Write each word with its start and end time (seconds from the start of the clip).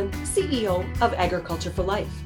Johnson, 0.00 0.44
CEO 0.44 1.02
of 1.02 1.12
Agriculture 1.14 1.70
for 1.70 1.82
Life. 1.82 2.22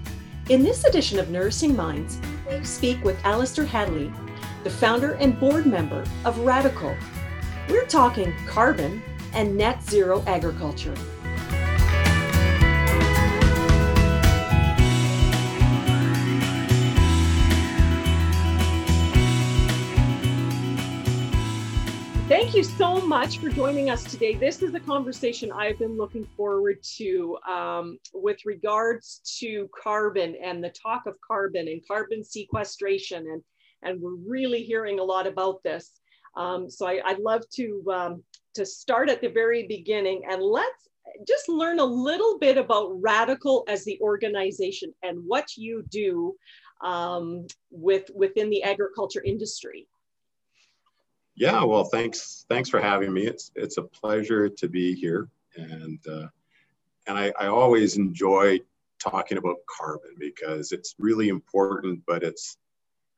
In 0.49 0.63
this 0.63 0.85
edition 0.85 1.19
of 1.19 1.31
Nourishing 1.31 1.75
Minds, 1.75 2.21
we 2.49 2.63
speak 2.65 3.03
with 3.03 3.19
Alistair 3.25 3.65
Hadley, 3.65 4.13
the 4.63 4.71
founder 4.71 5.15
and 5.15 5.39
board 5.41 5.67
member 5.67 6.05
of 6.25 6.37
Radicle. 6.37 6.97
We're 7.69 7.87
talking 7.87 8.33
carbon 8.47 9.03
and 9.33 9.57
net 9.57 9.83
zero 9.83 10.23
agriculture. 10.27 10.95
Thank 22.27 22.55
you 22.55 22.65
so 22.65 23.03
much 23.03 23.37
for 23.37 23.51
joining 23.51 23.91
us 23.91 24.03
today. 24.03 24.35
This 24.35 24.63
is 24.63 24.73
a 24.73 24.81
conversation 24.81 25.53
I've 25.53 25.79
been 25.79 25.99
looking 25.99 26.25
forward 26.39 26.83
to 26.97 27.37
um, 27.47 27.99
with 28.15 28.39
regards 28.47 29.21
to 29.41 29.69
carbon 29.79 30.35
and 30.43 30.65
the 30.65 30.71
talk 30.71 31.05
of 31.05 31.19
carbon 31.21 31.69
and 31.69 31.83
carbon 31.87 32.25
sequestration. 32.25 33.27
And, 33.27 33.43
and 33.83 34.01
we're 34.01 34.15
really 34.15 34.63
hearing 34.63 35.01
a 35.01 35.05
lot 35.05 35.27
about 35.27 35.63
this. 35.65 36.01
Um, 36.35 36.71
so 36.71 36.87
I, 36.87 37.13
would 37.13 37.19
love 37.19 37.43
to, 37.57 37.85
um, 37.93 38.25
to 38.55 38.65
start 38.65 39.11
at 39.11 39.21
the 39.21 39.29
very 39.29 39.67
beginning 39.67 40.23
and 40.27 40.43
let's 40.43 40.89
just 41.29 41.47
learn 41.51 41.79
a 41.79 41.85
little 41.85 42.39
bit 42.39 42.57
about 42.57 43.03
Radicle 43.03 43.65
as 43.69 43.85
the 43.85 43.99
organization 44.01 44.95
and 45.03 45.19
what 45.27 45.59
you 45.59 45.85
do 45.91 46.35
um, 46.83 47.47
with, 47.71 48.11
within 48.15 48.49
the 48.49 48.63
agriculture 48.63 49.23
industry. 49.23 49.87
Yeah, 51.37 51.65
well, 51.65 51.85
thanks. 51.85 52.47
Thanks 52.49 52.69
for 52.69 52.81
having 52.81 53.13
me. 53.13 53.27
It's 53.27 53.51
it's 53.57 53.79
a 53.79 53.83
pleasure 53.83 54.49
to 54.49 54.69
be 54.69 54.95
here, 54.95 55.29
and 55.57 55.99
uh, 56.07 56.29
and 57.07 57.19
I, 57.19 57.33
I 57.39 57.47
always 57.49 57.97
enjoy 57.97 58.61
talking 59.01 59.39
about 59.39 59.57
carbon 59.79 60.15
because 60.19 60.71
it's 60.71 60.95
really 60.99 61.29
important, 61.29 62.03
but 62.07 62.23
it's 62.23 62.57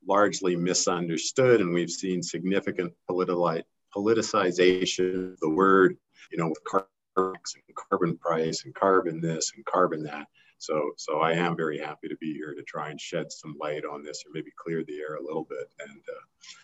largely 0.07 0.55
misunderstood, 0.55 1.61
and 1.61 1.73
we've 1.73 1.91
seen 1.91 2.23
significant 2.23 2.93
politicization 3.09 5.33
of 5.33 5.39
the 5.39 5.49
word. 5.49 5.97
You 6.31 6.39
know, 6.39 6.49
with 6.49 6.63
carbon 6.63 6.87
and 7.17 7.75
carbon 7.75 8.17
price 8.17 8.65
and 8.65 8.73
carbon 8.73 9.21
this 9.21 9.53
and 9.55 9.63
carbon 9.65 10.01
that. 10.03 10.27
So, 10.59 10.91
so 10.97 11.19
I 11.19 11.33
am 11.33 11.55
very 11.55 11.77
happy 11.77 12.07
to 12.07 12.17
be 12.17 12.33
here 12.33 12.53
to 12.53 12.63
try 12.63 12.89
and 12.89 12.99
shed 12.99 13.31
some 13.31 13.55
light 13.59 13.83
on 13.85 14.03
this, 14.03 14.23
or 14.25 14.31
maybe 14.33 14.51
clear 14.57 14.83
the 14.83 14.99
air 14.99 15.15
a 15.15 15.23
little 15.23 15.45
bit. 15.49 15.69
And 15.79 15.99
uh, 15.99 16.21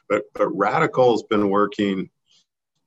but 0.10 0.24
but 0.34 0.50
Radicle's 0.50 1.24
been 1.24 1.50
working 1.50 2.10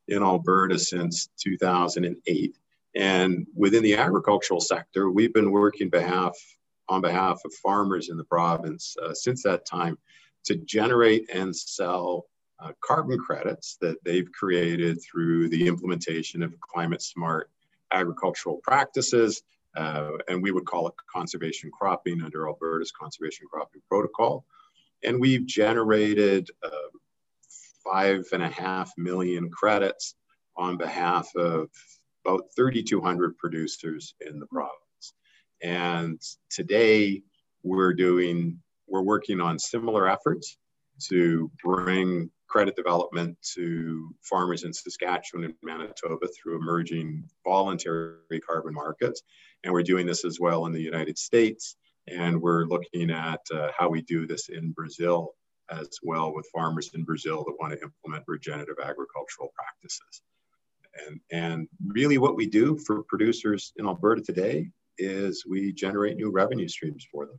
in 0.09 0.23
Alberta 0.23 0.79
since 0.79 1.29
2008, 1.39 2.57
and 2.95 3.47
within 3.55 3.83
the 3.83 3.97
agricultural 3.97 4.61
sector, 4.61 5.11
we've 5.11 5.35
been 5.35 5.51
working 5.51 5.91
behalf 5.91 6.37
on 6.89 7.01
behalf 7.01 7.41
of 7.45 7.53
farmers 7.55 8.09
in 8.09 8.17
the 8.17 8.25
province 8.25 8.97
uh, 9.03 9.13
since 9.13 9.43
that 9.43 9.67
time 9.67 9.99
to 10.45 10.57
generate 10.57 11.29
and 11.33 11.55
sell 11.55 12.27
uh, 12.61 12.71
carbon 12.81 13.19
credits 13.19 13.77
that 13.81 14.03
they've 14.05 14.31
created 14.33 14.99
through 15.03 15.49
the 15.49 15.67
implementation 15.67 16.43
of 16.43 16.59
climate 16.61 17.03
smart 17.03 17.51
agricultural 17.93 18.61
practices 18.63 19.43
uh, 19.77 20.13
and 20.29 20.43
we 20.43 20.51
would 20.51 20.65
call 20.65 20.89
it 20.89 20.95
conservation 21.13 21.71
cropping 21.71 22.23
under 22.23 22.49
Alberta's 22.49 22.93
conservation 22.93 23.47
cropping 23.51 23.83
protocol. 23.89 24.45
And 25.05 25.21
we've 25.21 25.47
generated 25.47 26.49
uh, 26.63 26.71
five 27.85 28.25
and 28.33 28.43
a 28.43 28.49
half 28.49 28.93
million 28.97 29.51
credits 29.51 30.15
on 30.57 30.77
behalf 30.77 31.29
of 31.37 31.69
about 32.25 32.45
3,200 32.57 33.37
producers 33.37 34.15
in 34.21 34.41
the 34.41 34.47
province. 34.47 34.73
And 35.63 36.21
today 36.51 37.23
we're 37.63 37.95
doing, 37.95 38.61
we're 38.87 39.03
working 39.03 39.41
on 39.41 39.59
similar 39.59 40.09
efforts 40.09 40.57
to 41.09 41.51
bring 41.63 42.31
credit 42.57 42.75
development 42.75 43.37
to 43.43 44.15
farmers 44.23 44.65
in 44.65 44.73
Saskatchewan 44.73 45.45
and 45.45 45.55
Manitoba 45.63 46.27
through 46.29 46.57
emerging 46.57 47.23
voluntary 47.45 48.41
carbon 48.49 48.73
markets. 48.73 49.21
And 49.63 49.75
we're 49.75 49.83
doing 49.83 50.07
this 50.07 50.25
as 50.25 50.41
well 50.41 50.65
in 50.65 50.73
the 50.73 50.81
United 50.81 51.19
States. 51.19 51.77
And 52.09 52.41
we're 52.41 52.65
looking 52.65 53.11
at 53.11 53.43
uh, 53.55 53.73
how 53.79 53.91
we 53.91 54.01
do 54.01 54.27
this 54.27 54.49
in 54.49 54.71
Brazil 54.71 55.35
as 55.71 55.99
well 56.03 56.35
with 56.35 56.49
farmers 56.51 56.93
in 56.95 57.05
Brazil 57.05 57.45
that 57.45 57.57
want 57.61 57.75
to 57.75 57.83
implement 57.83 58.25
regenerative 58.27 58.79
agricultural 58.83 59.53
practices. 59.55 60.23
And, 61.07 61.21
and 61.31 61.69
really 61.87 62.17
what 62.17 62.37
we 62.37 62.47
do 62.47 62.79
for 62.87 63.03
producers 63.03 63.75
in 63.77 63.85
Alberta 63.85 64.23
today 64.23 64.71
is 64.97 65.45
we 65.47 65.75
generate 65.75 66.17
new 66.17 66.31
revenue 66.31 66.69
streams 66.69 67.07
for 67.13 67.27
them. 67.27 67.39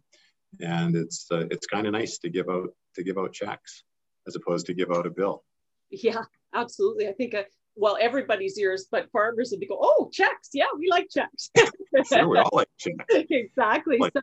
And 0.61 0.95
it's, 0.95 1.25
uh, 1.31 1.47
it's 1.49 1.65
kind 1.65 1.87
of 1.87 1.93
nice 1.93 2.19
to 2.19 2.29
give 2.29 2.49
out, 2.49 2.69
to 2.93 3.03
give 3.03 3.17
out 3.17 3.33
checks 3.33 3.83
as 4.27 4.35
opposed 4.35 4.65
to 4.67 4.73
give 4.73 4.91
out 4.91 5.05
a 5.05 5.09
bill. 5.09 5.43
Yeah, 5.89 6.23
absolutely. 6.53 7.07
I 7.07 7.13
think, 7.13 7.33
uh, 7.33 7.43
well, 7.75 7.97
everybody's 7.99 8.57
ears, 8.59 8.87
but 8.91 9.09
farmers 9.11 9.51
would 9.51 9.59
be 9.59 9.67
go, 9.67 9.79
oh, 9.81 10.09
checks. 10.11 10.49
Yeah, 10.53 10.65
we 10.77 10.89
like 10.89 11.07
checks. 11.09 11.49
sure, 12.09 12.27
we 12.27 12.37
all 12.37 12.49
like 12.51 12.69
checks. 12.77 13.05
exactly. 13.29 13.97
Like- 13.99 14.13
so, 14.13 14.21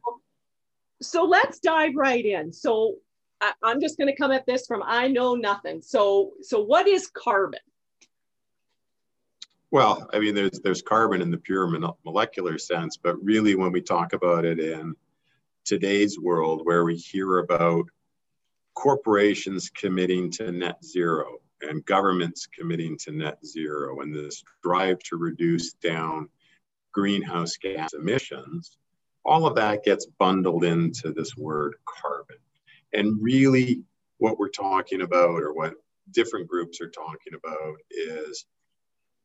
so 1.01 1.25
let's 1.25 1.61
dive 1.61 1.93
right 1.97 2.25
in. 2.25 2.53
So 2.53 2.97
I, 3.41 3.53
I'm 3.63 3.81
just 3.81 3.99
going 3.99 4.09
to 4.09 4.17
come 4.17 4.33
at 4.33 4.47
this 4.47 4.67
from 4.67 4.83
I 4.85 5.09
know 5.09 5.35
nothing. 5.35 5.83
So, 5.83 6.33
so 6.43 6.63
what 6.63 6.87
is 6.87 7.09
carbon? 7.09 7.61
Well, 9.71 10.09
I 10.13 10.21
mean, 10.21 10.37
there's 10.37 10.61
there's 10.61 10.83
carbon 10.83 11.21
in 11.21 11.33
the 11.33 11.37
pure 11.37 11.67
molecular 12.05 12.59
sense, 12.59 12.97
but 12.97 13.21
really, 13.25 13.57
when 13.57 13.73
we 13.73 13.81
talk 13.81 14.13
about 14.13 14.45
it 14.45 14.61
in 14.61 14.95
today's 15.65 16.17
world, 16.17 16.61
where 16.65 16.85
we 16.85 16.95
hear 16.95 17.39
about 17.39 17.87
corporations 18.75 19.71
committing 19.71 20.31
to 20.33 20.53
net 20.53 20.85
zero 20.85 21.39
and 21.63 21.85
governments 21.85 22.47
committing 22.47 22.97
to 22.99 23.13
net 23.13 23.39
zero 23.45 24.01
and 24.01 24.15
this 24.15 24.43
drive 24.63 24.99
to 25.01 25.17
reduce 25.17 25.73
down 25.75 26.29
greenhouse 26.93 27.57
gas 27.57 27.93
emissions, 27.95 28.77
all 29.25 29.47
of 29.47 29.57
that 29.57 29.85
gets 29.85 30.07
bundled 30.19 30.65
into 30.65 31.13
this 31.13 31.37
word 31.37 31.75
carbon. 31.87 32.37
And 32.93 33.19
really, 33.21 33.83
what 34.19 34.39
we're 34.39 34.49
talking 34.49 35.03
about, 35.03 35.43
or 35.43 35.53
what 35.53 35.75
different 36.11 36.49
groups 36.49 36.81
are 36.81 36.91
talking 36.91 37.35
about, 37.35 37.77
is 37.91 38.47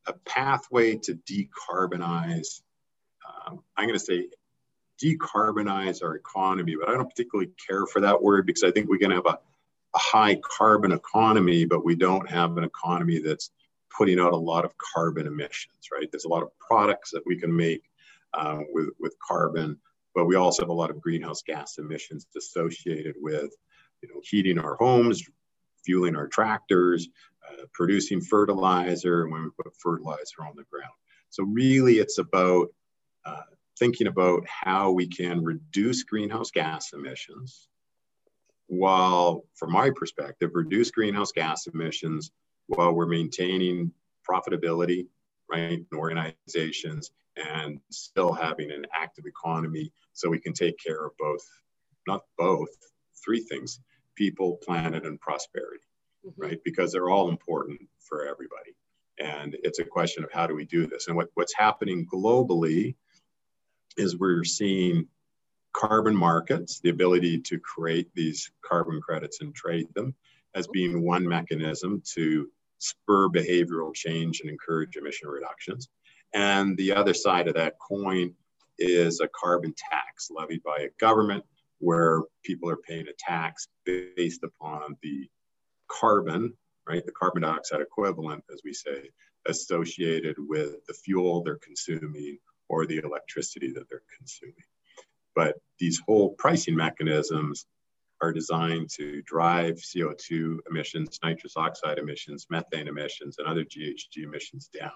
a 0.08 0.14
pathway 0.26 0.96
to 0.96 1.20
decarbonize. 1.30 2.62
Um, 3.28 3.60
I'm 3.78 3.88
going 3.88 4.00
to 4.00 4.04
say 4.04 4.30
decarbonize 5.04 6.04
our 6.04 6.16
economy, 6.16 6.76
but 6.80 6.90
I 6.90 6.94
don't 6.94 7.10
particularly 7.10 7.52
care 7.68 7.86
for 7.86 8.02
that 8.02 8.22
word 8.22 8.46
because 8.46 8.64
I 8.64 8.72
think 8.72 8.90
we 8.90 9.00
can 9.00 9.12
have 9.12 9.26
a, 9.26 9.40
a 9.96 9.98
high 9.98 10.36
carbon 10.36 10.92
economy, 10.92 11.66
but 11.66 11.86
we 11.86 11.96
don't 11.96 12.30
have 12.30 12.58
an 12.58 12.64
economy 12.64 13.20
that's 13.20 13.52
putting 13.96 14.20
out 14.20 14.34
a 14.34 14.38
lot 14.38 14.66
of 14.66 14.74
carbon 14.78 15.26
emissions, 15.28 15.90
right? 15.92 16.10
There's 16.12 16.26
a 16.26 16.30
lot 16.30 16.44
of 16.44 16.50
products 16.60 17.12
that 17.12 17.24
we 17.26 17.38
can 17.38 17.56
make 17.56 17.84
uh, 18.34 18.60
with, 18.72 18.90
with 19.00 19.16
carbon, 19.26 19.78
but 20.14 20.26
we 20.26 20.36
also 20.36 20.62
have 20.64 20.70
a 20.70 20.74
lot 20.74 20.92
of 20.92 21.02
greenhouse 21.02 21.42
gas 21.42 21.78
emissions 21.78 22.28
associated 22.38 23.16
with, 23.20 23.52
you 24.02 24.10
know, 24.10 24.22
heating 24.24 24.60
our 24.60 24.76
homes, 24.76 25.24
fueling 25.86 26.16
our 26.16 26.28
tractors, 26.28 27.08
uh, 27.50 27.64
producing 27.74 28.22
fertilizer, 28.22 29.24
and 29.24 29.32
when 29.32 29.44
we 29.44 29.50
put 29.58 29.74
fertilizer 29.78 30.44
on 30.44 30.54
the 30.56 30.64
ground. 30.72 30.94
So 31.30 31.44
really, 31.44 32.00
it's 32.00 32.18
about 32.18 32.68
uh, 33.26 33.42
thinking 33.80 34.08
about 34.08 34.44
how 34.48 34.92
we 34.92 35.08
can 35.08 35.44
reduce 35.44 36.04
greenhouse 36.04 36.52
gas 36.52 36.94
emissions 36.94 37.68
while, 38.68 39.46
from 39.56 39.72
my 39.72 39.90
perspective, 39.96 40.52
reduce 40.54 40.92
greenhouse 40.92 41.32
gas 41.32 41.66
emissions 41.68 42.32
while 42.68 42.94
we're 42.94 43.08
maintaining 43.08 43.92
profitability, 44.30 45.08
right, 45.52 45.72
in 45.92 45.98
organizations 45.98 47.12
and 47.36 47.80
still 47.90 48.34
having 48.34 48.70
an 48.72 48.86
active 48.94 49.26
economy 49.26 49.92
so 50.14 50.30
we 50.30 50.40
can 50.40 50.54
take 50.54 50.78
care 50.78 51.06
of 51.06 51.12
both, 51.18 51.44
not 52.08 52.22
both, 52.38 52.70
three 53.24 53.42
things 53.42 53.80
people, 54.16 54.60
planet, 54.64 55.06
and 55.06 55.20
prosperity, 55.20 55.84
mm-hmm. 56.26 56.42
right? 56.42 56.60
Because 56.66 56.92
they're 56.92 57.10
all 57.10 57.30
important 57.30 57.80
for 58.00 58.26
everybody. 58.26 58.76
And 59.18 59.56
it's 59.64 59.80
a 59.80 59.86
question 59.86 60.24
of 60.24 60.32
how 60.32 60.46
do 60.46 60.56
we 60.56 60.66
do 60.66 60.86
this? 60.86 61.08
And 61.08 61.16
what, 61.16 61.30
what's 61.34 61.56
happening 61.56 62.06
globally 62.14 62.96
is 64.00 64.18
we're 64.18 64.44
seeing 64.44 65.08
carbon 65.74 66.16
markets, 66.16 66.80
the 66.80 66.90
ability 66.90 67.40
to 67.40 67.60
create 67.60 68.08
these 68.16 68.52
carbon 68.62 69.02
credits 69.02 69.42
and 69.42 69.54
trade 69.54 69.88
them 69.94 70.16
as 70.56 70.68
being 70.68 71.06
one 71.06 71.28
mechanism 71.28 72.02
to 72.14 72.48
spur 72.80 73.30
behavioral 73.30 73.94
change 73.94 74.42
and 74.42 74.50
encourage 74.50 74.96
emission 74.96 75.28
reductions. 75.30 75.90
And 76.34 76.78
the 76.78 76.94
other 76.94 77.14
side 77.14 77.48
of 77.48 77.56
that 77.56 77.76
coin 77.80 78.34
is 78.78 79.20
a 79.20 79.28
carbon 79.28 79.74
tax 79.92 80.30
levied 80.32 80.64
by 80.64 80.78
a 80.80 80.90
government 81.00 81.44
where 81.80 82.22
people 82.44 82.70
are 82.70 82.78
paying 82.78 83.08
a 83.08 83.14
tax 83.18 83.68
based 83.86 84.44
upon 84.44 84.98
the 85.04 85.30
carbon, 85.88 86.54
right, 86.88 87.06
the 87.06 87.12
carbon 87.12 87.42
dioxide 87.42 87.82
equivalent, 87.82 88.44
as 88.54 88.62
we 88.64 88.74
say, 88.74 89.10
associated 89.48 90.36
with 90.38 90.86
the 90.88 90.94
fuel 90.94 91.44
they're 91.44 91.58
consuming 91.58 92.38
or 92.70 92.86
the 92.86 93.00
electricity 93.04 93.72
that 93.74 93.90
they're 93.90 94.04
consuming. 94.18 94.56
But 95.36 95.56
these 95.80 96.00
whole 96.06 96.30
pricing 96.30 96.76
mechanisms 96.76 97.66
are 98.22 98.34
designed 98.34 98.90
to 98.90 99.22
drive 99.24 99.76
CO2 99.76 100.60
emissions, 100.70 101.20
nitrous 101.24 101.56
oxide 101.56 101.98
emissions, 101.98 102.48
methane 102.50 102.88
emissions, 102.88 103.38
and 103.38 103.48
other 103.48 103.64
GHG 103.64 104.24
emissions 104.24 104.70
down. 104.78 104.92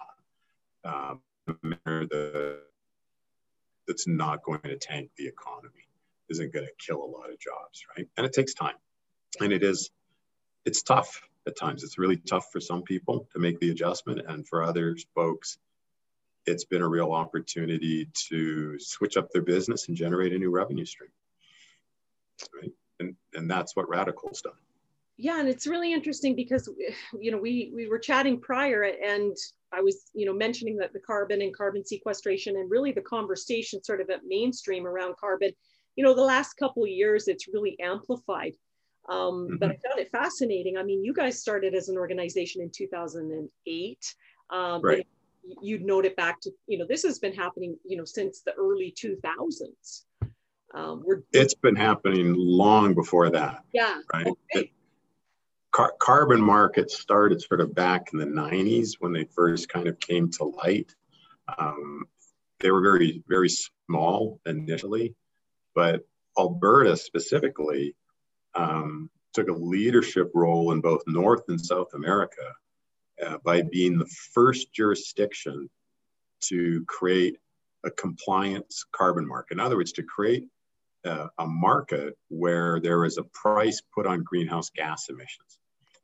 Um, 0.83 1.21
the, 1.45 2.59
that's 3.87 4.07
not 4.07 4.43
going 4.43 4.61
to 4.63 4.77
tank 4.77 5.11
the 5.17 5.27
economy, 5.27 5.87
isn't 6.29 6.53
going 6.53 6.65
to 6.65 6.71
kill 6.85 7.03
a 7.03 7.05
lot 7.05 7.31
of 7.31 7.39
jobs, 7.39 7.85
right? 7.97 8.07
And 8.17 8.25
it 8.25 8.33
takes 8.33 8.53
time. 8.53 8.75
And 9.39 9.51
it 9.51 9.63
is, 9.63 9.89
it's 10.65 10.83
tough 10.83 11.21
at 11.47 11.57
times. 11.57 11.83
It's 11.83 11.97
really 11.97 12.17
tough 12.17 12.51
for 12.51 12.59
some 12.59 12.83
people 12.83 13.27
to 13.33 13.39
make 13.39 13.59
the 13.59 13.71
adjustment. 13.71 14.21
And 14.27 14.47
for 14.47 14.63
others 14.63 15.05
folks, 15.15 15.57
it's 16.45 16.65
been 16.65 16.81
a 16.81 16.87
real 16.87 17.11
opportunity 17.11 18.09
to 18.13 18.77
switch 18.79 19.17
up 19.17 19.29
their 19.31 19.41
business 19.41 19.87
and 19.87 19.97
generate 19.97 20.33
a 20.33 20.37
new 20.37 20.51
revenue 20.51 20.85
stream. 20.85 21.09
Right. 22.53 22.71
And, 22.99 23.15
and 23.33 23.49
that's 23.49 23.75
what 23.75 23.87
Radicle's 23.89 24.41
done. 24.41 24.53
Yeah, 25.15 25.39
and 25.39 25.47
it's 25.47 25.67
really 25.67 25.93
interesting 25.93 26.35
because 26.35 26.67
you 27.19 27.31
know 27.31 27.37
we 27.37 27.71
we 27.75 27.87
were 27.87 27.99
chatting 27.99 28.39
prior 28.39 28.83
and 28.83 29.37
I 29.71 29.79
was 29.79 30.09
you 30.15 30.25
know 30.25 30.33
mentioning 30.33 30.75
that 30.77 30.91
the 30.91 30.99
carbon 30.99 31.41
and 31.43 31.55
carbon 31.55 31.85
sequestration 31.85 32.55
and 32.55 32.69
really 32.69 32.91
the 32.91 33.01
conversation 33.01 33.83
sort 33.83 34.01
of 34.01 34.09
at 34.09 34.21
mainstream 34.25 34.87
around 34.87 35.15
carbon, 35.17 35.51
you 35.95 36.03
know, 36.03 36.15
the 36.15 36.23
last 36.23 36.55
couple 36.55 36.83
of 36.83 36.89
years 36.89 37.27
it's 37.27 37.47
really 37.47 37.79
amplified. 37.79 38.53
Um, 39.07 39.17
mm-hmm. 39.17 39.55
But 39.57 39.69
I 39.69 39.77
found 39.87 39.99
it 39.99 40.09
fascinating. 40.11 40.77
I 40.77 40.83
mean, 40.83 41.03
you 41.03 41.13
guys 41.13 41.39
started 41.39 41.75
as 41.75 41.89
an 41.89 41.97
organization 41.97 42.61
in 42.63 42.71
2008. 42.71 44.15
Um, 44.49 44.81
right 44.81 45.07
you'd 45.61 45.83
note 45.83 46.05
it 46.05 46.15
back 46.15 46.39
to 46.41 46.51
you 46.67 46.77
know 46.77 46.85
this 46.87 47.03
has 47.03 47.19
been 47.19 47.33
happening 47.33 47.77
you 47.85 47.97
know 47.97 48.05
since 48.05 48.41
the 48.41 48.53
early 48.53 48.93
2000s 48.97 50.03
um, 50.75 51.03
we're, 51.05 51.21
it's 51.31 51.53
been 51.53 51.75
happening 51.75 52.33
long 52.35 52.95
before 52.95 53.29
that 53.29 53.63
yeah. 53.73 53.99
right? 54.13 54.27
Okay. 54.27 54.37
it, 54.51 54.69
car- 55.71 55.93
carbon 55.99 56.41
markets 56.41 56.99
started 56.99 57.41
sort 57.41 57.61
of 57.61 57.75
back 57.75 58.07
in 58.13 58.19
the 58.19 58.25
90s 58.25 58.93
when 58.99 59.13
they 59.13 59.25
first 59.35 59.69
kind 59.69 59.87
of 59.87 59.99
came 59.99 60.31
to 60.31 60.45
light. 60.45 60.95
Um, 61.59 62.05
they 62.59 62.71
were 62.71 62.81
very 62.81 63.23
very 63.27 63.49
small 63.49 64.39
initially 64.45 65.15
but 65.75 66.01
alberta 66.37 66.95
specifically 66.95 67.95
um, 68.55 69.09
took 69.33 69.49
a 69.49 69.53
leadership 69.53 70.31
role 70.33 70.71
in 70.71 70.81
both 70.81 71.01
north 71.05 71.43
and 71.49 71.59
south 71.59 71.93
america 71.93 72.53
uh, 73.25 73.37
by 73.43 73.61
being 73.61 73.97
the 73.97 74.09
first 74.33 74.73
jurisdiction 74.73 75.69
to 76.41 76.83
create 76.87 77.37
a 77.85 77.91
compliance 77.91 78.85
carbon 78.91 79.27
market. 79.27 79.55
In 79.55 79.59
other 79.59 79.77
words, 79.77 79.91
to 79.93 80.03
create 80.03 80.47
uh, 81.05 81.27
a 81.37 81.45
market 81.45 82.17
where 82.29 82.79
there 82.79 83.03
is 83.05 83.17
a 83.17 83.23
price 83.23 83.81
put 83.93 84.07
on 84.07 84.23
greenhouse 84.23 84.69
gas 84.69 85.09
emissions. 85.09 85.59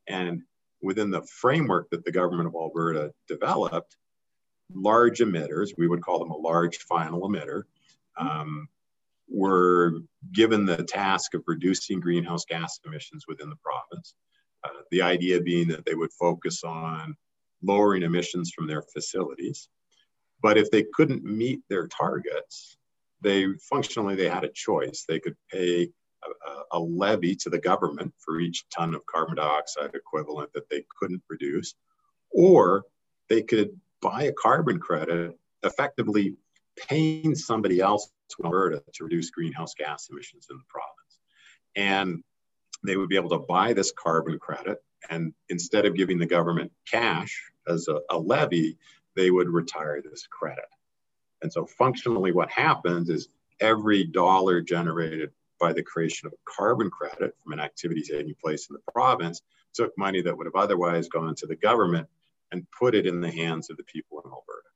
And 0.07 0.41
within 0.81 1.09
the 1.09 1.23
framework 1.23 1.89
that 1.91 2.03
the 2.03 2.11
government 2.11 2.47
of 2.47 2.55
Alberta 2.55 3.13
developed, 3.27 3.95
large 4.73 5.19
emitters, 5.19 5.69
we 5.77 5.87
would 5.87 6.01
call 6.01 6.19
them 6.19 6.31
a 6.31 6.37
large 6.37 6.77
final 6.79 7.21
emitter, 7.27 7.63
um, 8.17 8.67
were 9.29 10.01
given 10.33 10.65
the 10.65 10.83
task 10.83 11.33
of 11.33 11.43
reducing 11.47 11.99
greenhouse 11.99 12.45
gas 12.45 12.79
emissions 12.85 13.25
within 13.27 13.49
the 13.49 13.55
province. 13.57 14.15
Uh, 14.63 14.81
the 14.91 15.01
idea 15.01 15.39
being 15.41 15.67
that 15.69 15.85
they 15.85 15.95
would 15.95 16.11
focus 16.13 16.63
on 16.63 17.15
lowering 17.63 18.03
emissions 18.03 18.51
from 18.51 18.67
their 18.67 18.81
facilities. 18.81 19.69
But 20.41 20.57
if 20.57 20.71
they 20.71 20.85
couldn't 20.93 21.23
meet 21.23 21.61
their 21.69 21.87
targets, 21.87 22.77
they 23.21 23.47
functionally 23.69 24.15
they 24.15 24.29
had 24.29 24.43
a 24.43 24.51
choice. 24.53 25.05
They 25.07 25.19
could 25.19 25.35
pay 25.51 25.89
a, 26.23 26.77
a, 26.77 26.79
levy 26.79 27.35
to 27.35 27.49
the 27.49 27.59
government 27.59 28.13
for 28.17 28.39
each 28.39 28.65
ton 28.69 28.93
of 28.93 29.05
carbon 29.05 29.35
dioxide 29.35 29.91
equivalent 29.93 30.51
that 30.53 30.69
they 30.69 30.83
couldn't 30.99 31.25
produce, 31.25 31.75
or 32.31 32.85
they 33.29 33.41
could 33.41 33.79
buy 34.01 34.23
a 34.23 34.33
carbon 34.33 34.79
credit, 34.79 35.37
effectively 35.63 36.35
paying 36.87 37.35
somebody 37.35 37.79
else 37.81 38.09
to 38.29 38.45
Alberta 38.45 38.83
to 38.93 39.03
reduce 39.03 39.29
greenhouse 39.29 39.73
gas 39.73 40.07
emissions 40.09 40.47
in 40.49 40.57
the 40.57 40.63
province. 40.69 41.19
And 41.75 42.23
they 42.83 42.95
would 42.95 43.09
be 43.09 43.15
able 43.15 43.29
to 43.29 43.39
buy 43.39 43.73
this 43.73 43.91
carbon 43.91 44.39
credit. 44.39 44.81
And 45.09 45.33
instead 45.49 45.85
of 45.85 45.95
giving 45.95 46.17
the 46.17 46.25
government 46.25 46.71
cash 46.89 47.51
as 47.67 47.87
a, 47.87 47.99
a 48.09 48.17
levy, 48.17 48.77
they 49.15 49.31
would 49.31 49.49
retire 49.49 50.01
this 50.01 50.27
credit. 50.27 50.65
And 51.41 51.51
so 51.51 51.65
functionally, 51.65 52.31
what 52.31 52.49
happens 52.49 53.09
is 53.09 53.29
every 53.59 54.03
dollar 54.03 54.61
generated 54.61 55.31
by 55.59 55.73
the 55.73 55.83
creation 55.83 56.27
of 56.27 56.33
a 56.33 56.51
carbon 56.51 56.89
credit 56.89 57.35
from 57.43 57.53
an 57.53 57.59
activity 57.59 58.01
taking 58.01 58.35
place 58.41 58.69
in 58.69 58.75
the 58.75 58.91
province 58.91 59.41
took 59.73 59.97
money 59.97 60.21
that 60.21 60.37
would 60.37 60.47
have 60.47 60.55
otherwise 60.55 61.07
gone 61.09 61.35
to 61.35 61.45
the 61.45 61.55
government 61.55 62.07
and 62.51 62.65
put 62.77 62.95
it 62.95 63.05
in 63.05 63.21
the 63.21 63.31
hands 63.31 63.69
of 63.69 63.77
the 63.77 63.83
people 63.83 64.21
in 64.23 64.31
Alberta. 64.31 64.67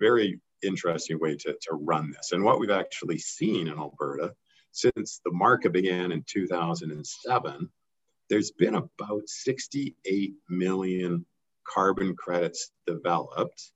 Very 0.00 0.40
interesting 0.62 1.18
way 1.18 1.36
to, 1.36 1.56
to 1.62 1.74
run 1.74 2.10
this. 2.10 2.32
And 2.32 2.44
what 2.44 2.58
we've 2.58 2.70
actually 2.70 3.18
seen 3.18 3.68
in 3.68 3.78
Alberta 3.78 4.34
since 4.76 5.22
the 5.24 5.32
market 5.32 5.72
began 5.72 6.12
in 6.12 6.22
2007, 6.26 7.70
there's 8.28 8.50
been 8.50 8.74
about 8.74 9.22
68 9.26 10.34
million 10.50 11.24
carbon 11.66 12.14
credits 12.14 12.70
developed. 12.86 13.72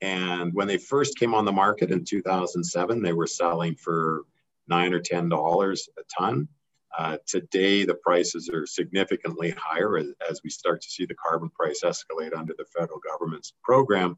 And 0.00 0.54
when 0.54 0.68
they 0.68 0.78
first 0.78 1.18
came 1.18 1.34
on 1.34 1.44
the 1.44 1.52
market 1.52 1.90
in 1.90 2.04
2007, 2.04 3.02
they 3.02 3.12
were 3.12 3.26
selling 3.26 3.74
for 3.74 4.22
nine 4.68 4.94
or 4.94 5.00
ten 5.00 5.28
dollars 5.28 5.88
a 5.98 6.02
ton. 6.16 6.46
Uh, 6.96 7.16
today, 7.26 7.84
the 7.84 7.94
prices 7.94 8.48
are 8.48 8.66
significantly 8.66 9.52
higher 9.56 9.96
as, 9.96 10.06
as, 10.30 10.40
we 10.44 10.50
start 10.50 10.82
to 10.82 10.90
see 10.90 11.06
the 11.06 11.14
carbon 11.14 11.48
price 11.50 11.80
escalate 11.82 12.36
under 12.36 12.54
the 12.56 12.66
federal 12.66 13.00
government's 13.00 13.54
program. 13.64 14.16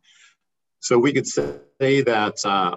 So 0.81 0.99
we 0.99 1.13
could 1.13 1.27
say 1.27 2.03
that 2.03 2.45
uh, 2.45 2.77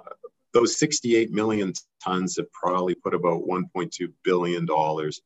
those 0.54 0.78
68 0.78 1.32
million 1.32 1.74
tons 2.04 2.38
have 2.38 2.52
probably 2.52 2.96
put 2.96 3.14
about 3.14 3.44
1.2 3.48 3.92
billion 4.24 4.66
dollars 4.66 5.22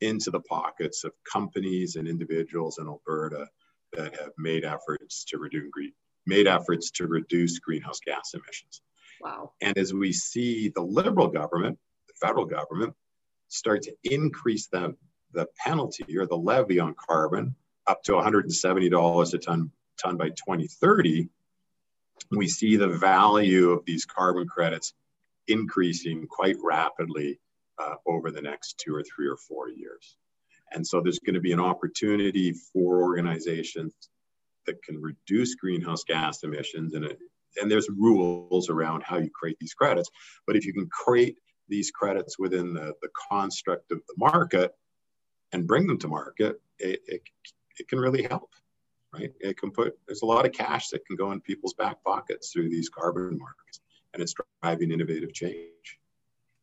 into 0.00 0.30
the 0.30 0.40
pockets 0.40 1.04
of 1.04 1.12
companies 1.30 1.96
and 1.96 2.08
individuals 2.08 2.78
in 2.78 2.86
Alberta 2.86 3.48
that 3.92 4.16
have 4.16 4.32
made 4.36 4.64
efforts 4.64 5.24
to 5.24 5.38
reduce 5.38 5.70
made 6.26 6.46
efforts 6.46 6.90
to 6.90 7.06
reduce 7.06 7.58
greenhouse 7.58 8.00
gas 8.00 8.32
emissions. 8.34 8.80
Wow. 9.20 9.52
And 9.60 9.76
as 9.76 9.92
we 9.92 10.12
see 10.12 10.70
the 10.74 10.82
liberal 10.82 11.28
government, 11.28 11.78
the 12.08 12.14
federal 12.26 12.46
government, 12.46 12.94
start 13.48 13.82
to 13.82 13.94
increase 14.04 14.66
the, 14.68 14.96
the 15.32 15.46
penalty 15.58 16.16
or 16.18 16.26
the 16.26 16.36
levy 16.36 16.80
on 16.80 16.94
carbon 16.94 17.54
up 17.86 18.02
to 18.04 18.12
$170 18.12 19.34
a 19.34 19.38
ton, 19.38 19.70
ton 20.02 20.16
by 20.16 20.30
2030, 20.30 21.28
we 22.30 22.48
see 22.48 22.76
the 22.76 22.88
value 22.88 23.70
of 23.70 23.84
these 23.84 24.04
carbon 24.04 24.46
credits 24.46 24.94
increasing 25.48 26.26
quite 26.26 26.56
rapidly 26.62 27.40
uh, 27.78 27.94
over 28.06 28.30
the 28.30 28.42
next 28.42 28.78
two 28.78 28.94
or 28.94 29.02
three 29.02 29.28
or 29.28 29.36
four 29.36 29.68
years. 29.68 30.16
And 30.72 30.86
so 30.86 31.00
there's 31.00 31.18
going 31.18 31.34
to 31.34 31.40
be 31.40 31.52
an 31.52 31.60
opportunity 31.60 32.52
for 32.72 33.02
organizations 33.02 33.94
that 34.66 34.82
can 34.82 35.00
reduce 35.00 35.54
greenhouse 35.54 36.04
gas 36.04 36.42
emissions 36.42 36.94
and, 36.94 37.04
it, 37.04 37.18
and 37.60 37.70
there's 37.70 37.88
rules 37.90 38.70
around 38.70 39.02
how 39.02 39.18
you 39.18 39.30
create 39.30 39.58
these 39.60 39.74
credits. 39.74 40.10
But 40.46 40.56
if 40.56 40.64
you 40.64 40.72
can 40.72 40.88
create 40.90 41.36
these 41.68 41.90
credits 41.90 42.38
within 42.38 42.72
the, 42.74 42.94
the 43.02 43.08
construct 43.30 43.92
of 43.92 44.00
the 44.08 44.14
market 44.16 44.72
and 45.52 45.66
bring 45.66 45.86
them 45.86 45.98
to 45.98 46.08
market, 46.08 46.60
it, 46.78 47.00
it, 47.06 47.22
it 47.78 47.88
can 47.88 47.98
really 47.98 48.22
help 48.22 48.50
right? 49.14 49.32
It 49.40 49.58
can 49.58 49.70
put, 49.70 49.98
there's 50.06 50.22
a 50.22 50.26
lot 50.26 50.46
of 50.46 50.52
cash 50.52 50.88
that 50.88 51.04
can 51.06 51.16
go 51.16 51.32
in 51.32 51.40
people's 51.40 51.74
back 51.74 52.02
pockets 52.04 52.50
through 52.52 52.68
these 52.68 52.88
carbon 52.88 53.38
markets, 53.38 53.80
and 54.12 54.22
it's 54.22 54.34
driving 54.62 54.90
innovative 54.90 55.32
change. 55.32 55.98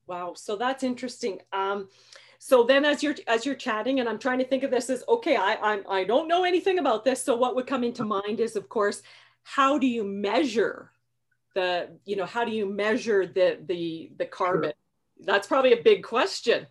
Wow, 0.08 0.34
so 0.36 0.56
that's 0.56 0.84
interesting. 0.84 1.40
Um, 1.54 1.88
so 2.44 2.64
then 2.64 2.86
as 2.86 3.04
you're 3.04 3.14
as 3.28 3.46
you're 3.46 3.54
chatting 3.54 4.00
and 4.00 4.10
i'm 4.10 4.18
trying 4.18 4.40
to 4.40 4.46
think 4.46 4.64
of 4.64 4.72
this 4.72 4.90
as 4.90 5.04
okay 5.08 5.36
I, 5.36 5.54
I 5.54 5.82
i 5.88 6.04
don't 6.04 6.28
know 6.28 6.44
anything 6.44 6.80
about 6.80 7.06
this 7.06 7.24
so 7.24 7.36
what 7.36 7.56
would 7.56 7.68
come 7.68 7.84
into 7.84 8.04
mind 8.04 8.40
is 8.40 8.56
of 8.56 8.68
course 8.68 9.04
how 9.44 9.78
do 9.78 9.86
you 9.86 10.04
measure 10.04 10.90
the 11.54 11.90
you 12.04 12.16
know 12.16 12.26
how 12.26 12.44
do 12.44 12.52
you 12.52 12.66
measure 12.66 13.28
the 13.28 13.60
the 13.68 14.12
the 14.18 14.26
carbon 14.26 14.72
sure. 14.72 15.26
that's 15.26 15.48
probably 15.48 15.74
a 15.74 15.84
big 15.84 16.04
question 16.04 16.66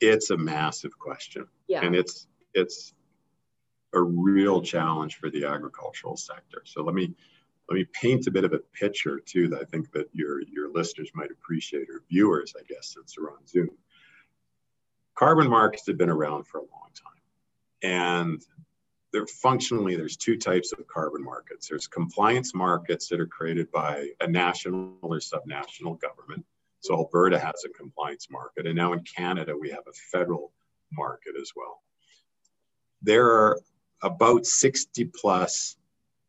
it's 0.00 0.30
a 0.30 0.36
massive 0.36 0.98
question 0.98 1.46
yeah 1.68 1.84
and 1.84 1.94
it's 1.94 2.26
it's 2.52 2.94
a 3.92 4.00
real 4.00 4.62
challenge 4.62 5.16
for 5.16 5.30
the 5.30 5.44
agricultural 5.44 6.16
sector. 6.16 6.62
So 6.64 6.82
let 6.82 6.94
me 6.94 7.14
let 7.68 7.76
me 7.76 7.84
paint 7.92 8.26
a 8.26 8.30
bit 8.30 8.44
of 8.44 8.52
a 8.52 8.58
picture 8.58 9.20
too 9.20 9.48
that 9.48 9.60
I 9.60 9.64
think 9.64 9.92
that 9.92 10.08
your 10.12 10.42
your 10.42 10.72
listeners 10.72 11.10
might 11.14 11.30
appreciate 11.30 11.88
or 11.88 12.02
viewers, 12.10 12.54
I 12.58 12.62
guess, 12.68 12.94
since 12.94 13.14
they're 13.16 13.30
on 13.30 13.46
Zoom. 13.46 13.70
Carbon 15.14 15.48
markets 15.48 15.86
have 15.86 15.98
been 15.98 16.10
around 16.10 16.44
for 16.44 16.58
a 16.58 16.62
long 16.62 16.90
time. 16.94 17.12
And 17.82 18.42
there 19.12 19.26
functionally 19.26 19.96
there's 19.96 20.16
two 20.16 20.36
types 20.36 20.72
of 20.72 20.86
carbon 20.86 21.22
markets. 21.22 21.68
There's 21.68 21.86
compliance 21.86 22.54
markets 22.54 23.08
that 23.08 23.20
are 23.20 23.26
created 23.26 23.70
by 23.70 24.10
a 24.20 24.26
national 24.26 24.94
or 25.02 25.18
subnational 25.18 26.00
government. 26.00 26.44
So 26.80 26.94
Alberta 26.94 27.38
has 27.38 27.64
a 27.64 27.68
compliance 27.68 28.28
market, 28.30 28.66
and 28.66 28.74
now 28.74 28.92
in 28.94 29.00
Canada 29.00 29.54
we 29.58 29.70
have 29.70 29.84
a 29.86 29.92
federal 29.92 30.52
market 30.92 31.34
as 31.40 31.52
well. 31.54 31.82
There 33.02 33.26
are 33.26 33.60
about 34.02 34.46
60 34.46 35.04
plus 35.14 35.76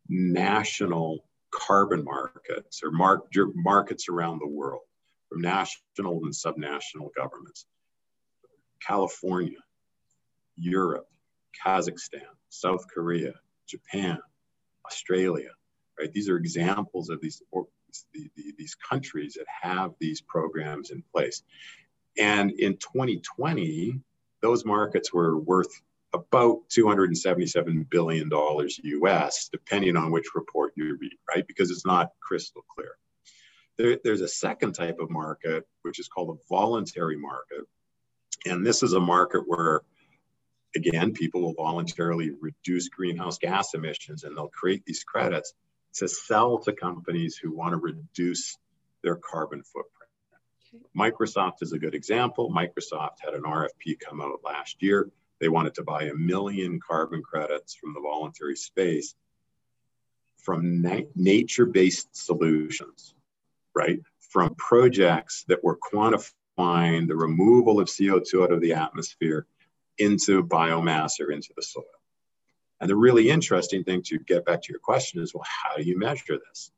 national 0.09 1.25
carbon 1.51 2.03
markets 2.03 2.81
or 2.83 2.91
mar- 2.91 3.23
markets 3.55 4.07
around 4.09 4.39
the 4.39 4.47
world 4.47 4.81
from 5.29 5.41
national 5.41 6.23
and 6.23 6.33
subnational 6.33 7.09
governments. 7.15 7.65
California, 8.85 9.59
Europe, 10.57 11.07
Kazakhstan, 11.65 12.25
South 12.49 12.85
Korea, 12.93 13.33
Japan, 13.67 14.19
Australia, 14.85 15.49
right? 15.99 16.11
These 16.11 16.29
are 16.29 16.37
examples 16.37 17.09
of 17.09 17.21
these, 17.21 17.41
the, 18.13 18.29
the, 18.35 18.53
these 18.57 18.75
countries 18.75 19.35
that 19.35 19.45
have 19.61 19.91
these 19.99 20.21
programs 20.21 20.89
in 20.89 21.03
place. 21.13 21.43
And 22.17 22.51
in 22.51 22.73
2020, 22.77 23.99
those 24.41 24.65
markets 24.65 25.13
were 25.13 25.37
worth 25.37 25.81
about 26.13 26.69
277 26.69 27.87
billion 27.89 28.29
dollars 28.29 28.79
US, 28.83 29.49
depending 29.51 29.95
on 29.95 30.11
which 30.11 30.35
report 30.35 30.73
you 30.75 30.97
read, 30.99 31.13
right? 31.29 31.45
Because 31.47 31.71
it's 31.71 31.85
not 31.85 32.11
crystal 32.19 32.63
clear. 32.75 32.97
There, 33.77 33.97
there's 34.03 34.21
a 34.21 34.27
second 34.27 34.73
type 34.73 34.99
of 34.99 35.09
market, 35.09 35.65
which 35.83 35.99
is 35.99 36.07
called 36.07 36.37
a 36.37 36.53
voluntary 36.53 37.17
market. 37.17 37.65
And 38.45 38.65
this 38.65 38.83
is 38.83 38.93
a 38.93 38.99
market 38.99 39.43
where, 39.47 39.81
again, 40.75 41.13
people 41.13 41.41
will 41.41 41.53
voluntarily 41.53 42.31
reduce 42.39 42.89
greenhouse 42.89 43.37
gas 43.37 43.73
emissions 43.73 44.23
and 44.23 44.35
they'll 44.35 44.49
create 44.49 44.83
these 44.85 45.03
credits 45.03 45.53
to 45.95 46.07
sell 46.07 46.59
to 46.59 46.73
companies 46.73 47.37
who 47.37 47.55
want 47.55 47.71
to 47.71 47.77
reduce 47.77 48.57
their 49.03 49.15
carbon 49.15 49.63
footprint. 49.63 49.91
Microsoft 50.97 51.61
is 51.61 51.73
a 51.73 51.79
good 51.79 51.95
example. 51.95 52.49
Microsoft 52.49 53.19
had 53.23 53.33
an 53.33 53.43
RFP 53.43 53.99
come 53.99 54.21
out 54.21 54.39
last 54.43 54.81
year 54.81 55.09
they 55.41 55.49
wanted 55.49 55.73
to 55.73 55.83
buy 55.83 56.03
a 56.03 56.13
million 56.13 56.79
carbon 56.79 57.21
credits 57.21 57.73
from 57.75 57.93
the 57.93 57.99
voluntary 57.99 58.55
space 58.55 59.15
from 60.37 60.81
na- 60.81 61.01
nature 61.15 61.65
based 61.65 62.15
solutions, 62.15 63.15
right? 63.75 63.99
From 64.19 64.55
projects 64.55 65.43
that 65.47 65.63
were 65.63 65.77
quantifying 65.77 67.07
the 67.07 67.15
removal 67.15 67.79
of 67.79 67.87
CO2 67.87 68.43
out 68.43 68.51
of 68.51 68.61
the 68.61 68.73
atmosphere 68.73 69.45
into 69.97 70.43
biomass 70.43 71.19
or 71.19 71.31
into 71.31 71.53
the 71.55 71.63
soil. 71.63 71.83
And 72.79 72.89
the 72.89 72.95
really 72.95 73.29
interesting 73.29 73.83
thing 73.83 74.01
to 74.03 74.19
get 74.19 74.45
back 74.45 74.61
to 74.63 74.71
your 74.71 74.79
question 74.79 75.21
is 75.21 75.33
well, 75.33 75.45
how 75.45 75.75
do 75.75 75.83
you 75.83 75.97
measure 75.97 76.39
this? 76.47 76.71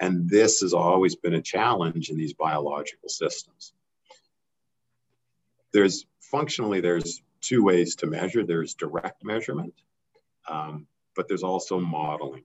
And 0.00 0.28
this 0.28 0.60
has 0.60 0.72
always 0.72 1.14
been 1.14 1.34
a 1.34 1.42
challenge 1.42 2.10
in 2.10 2.16
these 2.16 2.32
biological 2.32 3.08
systems. 3.08 3.72
There's 5.72 6.06
functionally, 6.20 6.80
there's 6.80 7.22
two 7.44 7.62
ways 7.62 7.96
to 7.96 8.06
measure. 8.06 8.44
There's 8.44 8.74
direct 8.74 9.24
measurement, 9.24 9.74
um, 10.48 10.86
but 11.14 11.28
there's 11.28 11.42
also 11.42 11.78
modeling. 11.78 12.44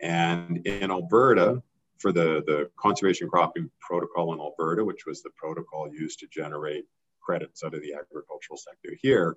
And 0.00 0.66
in 0.66 0.90
Alberta, 0.90 1.62
for 1.98 2.12
the, 2.12 2.42
the 2.46 2.70
conservation 2.76 3.28
cropping 3.28 3.70
protocol 3.80 4.32
in 4.32 4.40
Alberta, 4.40 4.84
which 4.84 5.04
was 5.06 5.22
the 5.22 5.30
protocol 5.36 5.88
used 5.92 6.18
to 6.20 6.26
generate 6.28 6.86
credits 7.20 7.62
out 7.62 7.74
of 7.74 7.82
the 7.82 7.92
agricultural 7.92 8.56
sector 8.56 8.96
here, 9.02 9.36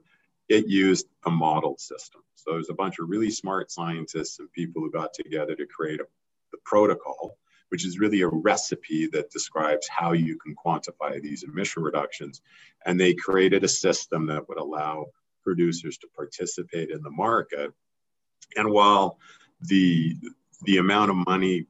it 0.49 0.67
used 0.67 1.07
a 1.25 1.31
modeled 1.31 1.79
system. 1.79 2.21
So 2.35 2.51
there's 2.51 2.69
a 2.69 2.73
bunch 2.73 2.99
of 2.99 3.09
really 3.09 3.31
smart 3.31 3.71
scientists 3.71 4.39
and 4.39 4.51
people 4.53 4.81
who 4.81 4.91
got 4.91 5.13
together 5.13 5.55
to 5.55 5.65
create 5.65 5.99
a, 5.99 6.05
the 6.51 6.57
protocol 6.63 7.37
which 7.73 7.87
is 7.87 7.97
really 7.97 8.21
a 8.21 8.27
recipe 8.27 9.07
that 9.07 9.31
describes 9.31 9.87
how 9.89 10.11
you 10.11 10.37
can 10.37 10.55
quantify 10.63 11.19
these 11.19 11.41
emission 11.41 11.81
reductions. 11.81 12.39
And 12.85 12.99
they 12.99 13.15
created 13.15 13.63
a 13.63 13.67
system 13.67 14.27
that 14.27 14.47
would 14.47 14.59
allow 14.59 15.07
producers 15.41 15.97
to 15.97 16.07
participate 16.15 16.91
in 16.91 17.01
the 17.01 17.09
market. 17.09 17.71
And 18.55 18.69
while 18.69 19.17
the, 19.61 20.15
the 20.65 20.77
amount 20.77 21.09
of 21.09 21.17
money 21.25 21.65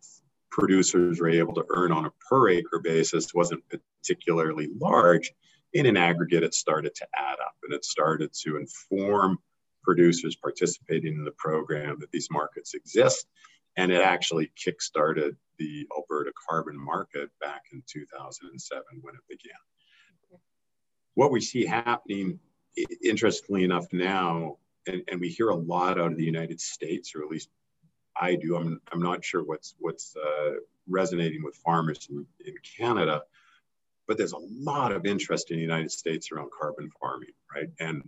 producers 0.52 1.22
were 1.22 1.30
able 1.30 1.54
to 1.54 1.64
earn 1.70 1.94
on 1.94 2.04
a 2.04 2.12
per 2.30 2.50
acre 2.50 2.80
basis 2.80 3.34
wasn't 3.34 3.64
particularly 3.70 4.68
large, 4.78 5.32
in 5.72 5.86
an 5.86 5.96
aggregate, 5.96 6.44
it 6.44 6.54
started 6.54 6.94
to 6.96 7.08
add 7.16 7.40
up 7.40 7.56
and 7.64 7.74
it 7.74 7.86
started 7.86 8.34
to 8.44 8.58
inform 8.58 9.38
producers 9.84 10.36
participating 10.36 11.14
in 11.14 11.24
the 11.24 11.32
program 11.38 11.96
that 12.02 12.12
these 12.12 12.28
markets 12.30 12.74
exist 12.74 13.26
and 13.77 13.92
it 13.92 14.01
actually 14.01 14.51
kickstarted 14.58 15.36
the 15.58 15.88
Alberta 15.96 16.32
carbon 16.48 16.77
market 16.77 17.30
back 17.39 17.63
in 17.72 17.84
2007 17.88 18.84
when 19.01 19.15
it 19.15 19.22
began. 19.27 20.39
What 21.15 21.32
we 21.32 21.42
see 21.42 21.65
happening, 21.65 22.39
interestingly 23.03 23.63
enough, 23.63 23.86
now, 23.92 24.58
and, 24.88 25.03
and 25.08 25.22
we 25.22 25.30
hear 25.30 25.50
a 25.50 25.56
lot 25.56 26.00
out 26.00 26.12
of 26.12 26.18
the 26.18 26.24
United 26.24 26.60
States, 26.60 27.13
or 27.15 27.24
at 27.24 27.30
least 27.30 27.50
I 28.20 28.36
do. 28.36 28.58
I'm, 28.58 28.82
I'm 28.92 29.01
not 29.01 29.24
sure 29.24 29.44
what's 29.44 29.75
what's 29.80 30.15
uh, 30.15 30.53
resonating 30.88 31.44
with 31.44 31.56
farmers 31.56 32.08
in, 32.10 32.25
in 32.46 32.56
Canada, 32.77 33.22
but 34.08 34.18
there's 34.18 34.34
a 34.34 34.38
lot 34.38 34.92
of 34.92 35.06
interest 35.06 35.51
in 35.51 35.58
the 35.58 35.62
United 35.62 35.92
States 35.92 36.32
around 36.32 36.50
carbon 36.51 36.89
farming, 37.00 37.34
right? 37.53 37.70
And 37.80 38.03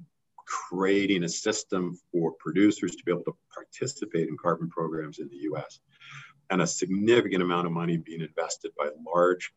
creating 0.46 1.24
a 1.24 1.30
system 1.30 1.98
for 2.12 2.34
producers 2.40 2.96
to 2.96 3.04
be 3.04 3.12
able 3.12 3.24
to 3.24 3.36
participate 3.54 4.28
in 4.28 4.38
carbon 4.38 4.70
programs 4.70 5.20
in 5.20 5.28
the 5.30 5.38
US. 5.52 5.80
And 6.50 6.62
a 6.62 6.68
significant 6.68 7.42
amount 7.42 7.66
of 7.66 7.74
money 7.74 7.98
being 7.98 8.22
invested 8.22 8.72
by 8.78 8.90
large 9.06 9.52